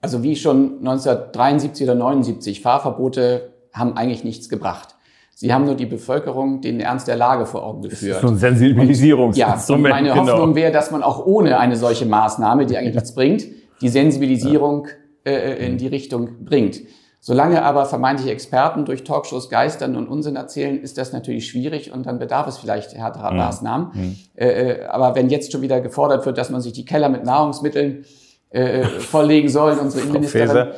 Also 0.00 0.22
wie 0.22 0.36
schon 0.36 0.78
1973 0.78 1.84
oder 1.84 1.96
79, 1.96 2.60
Fahrverbote 2.60 3.52
haben 3.72 3.96
eigentlich 3.96 4.24
nichts 4.24 4.48
gebracht. 4.48 4.95
Sie 5.38 5.52
haben 5.52 5.66
nur 5.66 5.74
die 5.74 5.84
Bevölkerung 5.84 6.62
den 6.62 6.80
Ernst 6.80 7.08
der 7.08 7.16
Lage 7.16 7.44
vor 7.44 7.62
Augen 7.62 7.82
geführt. 7.82 8.10
Das 8.10 8.16
ist 8.16 8.22
so 8.22 8.28
ein 8.28 8.38
Sensibilisierungsinstrument. 8.38 9.68
Ja, 9.68 9.74
und 9.74 9.82
meine 9.82 10.18
genau. 10.18 10.32
Hoffnung 10.32 10.54
wäre, 10.54 10.72
dass 10.72 10.90
man 10.90 11.02
auch 11.02 11.26
ohne 11.26 11.58
eine 11.58 11.76
solche 11.76 12.06
Maßnahme, 12.06 12.64
die 12.64 12.78
eigentlich 12.78 12.94
nichts 12.94 13.14
bringt, 13.14 13.44
die 13.82 13.90
Sensibilisierung 13.90 14.88
äh, 15.26 15.32
äh 15.34 15.66
in 15.66 15.76
die 15.76 15.88
Richtung 15.88 16.42
bringt. 16.46 16.80
Solange 17.20 17.64
aber 17.64 17.84
vermeintliche 17.84 18.32
Experten 18.32 18.86
durch 18.86 19.04
Talkshows 19.04 19.50
geistern 19.50 19.96
und 19.96 20.08
Unsinn 20.08 20.36
erzählen, 20.36 20.80
ist 20.80 20.96
das 20.96 21.12
natürlich 21.12 21.46
schwierig 21.46 21.92
und 21.92 22.06
dann 22.06 22.18
bedarf 22.18 22.46
es 22.46 22.56
vielleicht 22.56 22.94
härterer 22.94 23.32
mhm. 23.32 23.36
Maßnahmen. 23.36 23.88
Mhm. 23.92 24.16
Äh, 24.36 24.46
äh, 24.46 24.84
aber 24.86 25.14
wenn 25.16 25.28
jetzt 25.28 25.52
schon 25.52 25.60
wieder 25.60 25.82
gefordert 25.82 26.24
wird, 26.24 26.38
dass 26.38 26.48
man 26.48 26.62
sich 26.62 26.72
die 26.72 26.86
Keller 26.86 27.10
mit 27.10 27.24
Nahrungsmitteln 27.26 28.06
äh, 28.48 28.80
äh 28.80 28.84
volllegen 29.00 29.50
soll, 29.50 29.76
unsere 29.76 30.04
Innenministerin, 30.04 30.68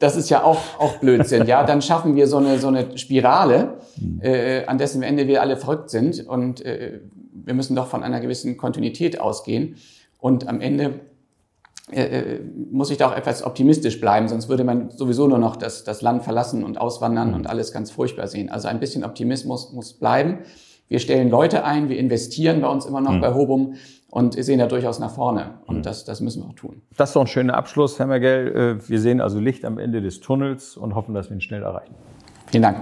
das 0.00 0.16
ist 0.16 0.30
ja 0.30 0.42
auch, 0.42 0.58
auch 0.78 0.96
Blödsinn. 0.96 1.46
ja, 1.46 1.62
dann 1.62 1.82
schaffen 1.82 2.16
wir 2.16 2.26
so 2.26 2.38
eine, 2.38 2.58
so 2.58 2.68
eine 2.68 2.98
Spirale, 2.98 3.74
mhm. 3.96 4.20
äh, 4.22 4.64
an 4.64 4.78
dessen 4.78 5.02
Ende 5.02 5.28
wir 5.28 5.42
alle 5.42 5.56
verrückt 5.56 5.90
sind. 5.90 6.26
Und 6.26 6.64
äh, 6.64 7.00
wir 7.32 7.54
müssen 7.54 7.76
doch 7.76 7.86
von 7.86 8.02
einer 8.02 8.20
gewissen 8.20 8.56
Kontinuität 8.56 9.20
ausgehen. 9.20 9.76
Und 10.18 10.48
am 10.48 10.60
Ende 10.60 11.00
äh, 11.92 12.02
äh, 12.02 12.40
muss 12.70 12.90
ich 12.90 12.96
da 12.96 13.10
auch 13.10 13.16
etwas 13.16 13.44
optimistisch 13.44 14.00
bleiben, 14.00 14.28
sonst 14.28 14.48
würde 14.48 14.64
man 14.64 14.90
sowieso 14.90 15.26
nur 15.26 15.38
noch 15.38 15.56
das, 15.56 15.84
das 15.84 16.00
Land 16.00 16.24
verlassen 16.24 16.64
und 16.64 16.80
auswandern 16.80 17.28
mhm. 17.28 17.34
und 17.34 17.46
alles 17.46 17.70
ganz 17.70 17.90
furchtbar 17.90 18.26
sehen. 18.26 18.48
Also 18.48 18.68
ein 18.68 18.80
bisschen 18.80 19.04
Optimismus 19.04 19.72
muss 19.72 19.92
bleiben. 19.92 20.38
Wir 20.90 20.98
stellen 20.98 21.30
Leute 21.30 21.62
ein, 21.64 21.88
wir 21.88 21.96
investieren 21.96 22.60
bei 22.60 22.68
uns 22.68 22.84
immer 22.84 23.00
noch 23.00 23.12
mhm. 23.12 23.20
bei 23.20 23.32
Hobum 23.32 23.74
und 24.08 24.34
sehen 24.34 24.58
da 24.58 24.66
durchaus 24.66 24.98
nach 24.98 25.12
vorne. 25.12 25.60
Und 25.66 25.76
mhm. 25.76 25.82
das, 25.82 26.04
das 26.04 26.20
müssen 26.20 26.42
wir 26.42 26.48
auch 26.48 26.54
tun. 26.54 26.82
Das 26.96 27.10
ist 27.10 27.14
doch 27.14 27.20
ein 27.20 27.28
schöner 27.28 27.54
Abschluss, 27.54 28.00
Herr 28.00 28.08
Mergel. 28.08 28.80
Äh, 28.82 28.88
wir 28.88 29.00
sehen 29.00 29.20
also 29.20 29.38
Licht 29.38 29.64
am 29.64 29.78
Ende 29.78 30.02
des 30.02 30.18
Tunnels 30.18 30.76
und 30.76 30.96
hoffen, 30.96 31.14
dass 31.14 31.30
wir 31.30 31.36
ihn 31.36 31.40
schnell 31.40 31.62
erreichen. 31.62 31.94
Vielen 32.48 32.64
Dank. 32.64 32.78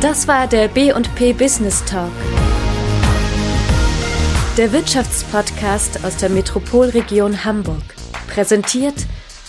Das 0.00 0.26
war 0.26 0.46
der 0.46 0.68
B&P 0.68 1.34
Business 1.34 1.84
Talk. 1.84 2.10
Der 4.56 4.72
Wirtschaftspodcast 4.72 6.06
aus 6.06 6.16
der 6.16 6.30
Metropolregion 6.30 7.44
Hamburg. 7.44 7.84
Präsentiert 8.28 9.06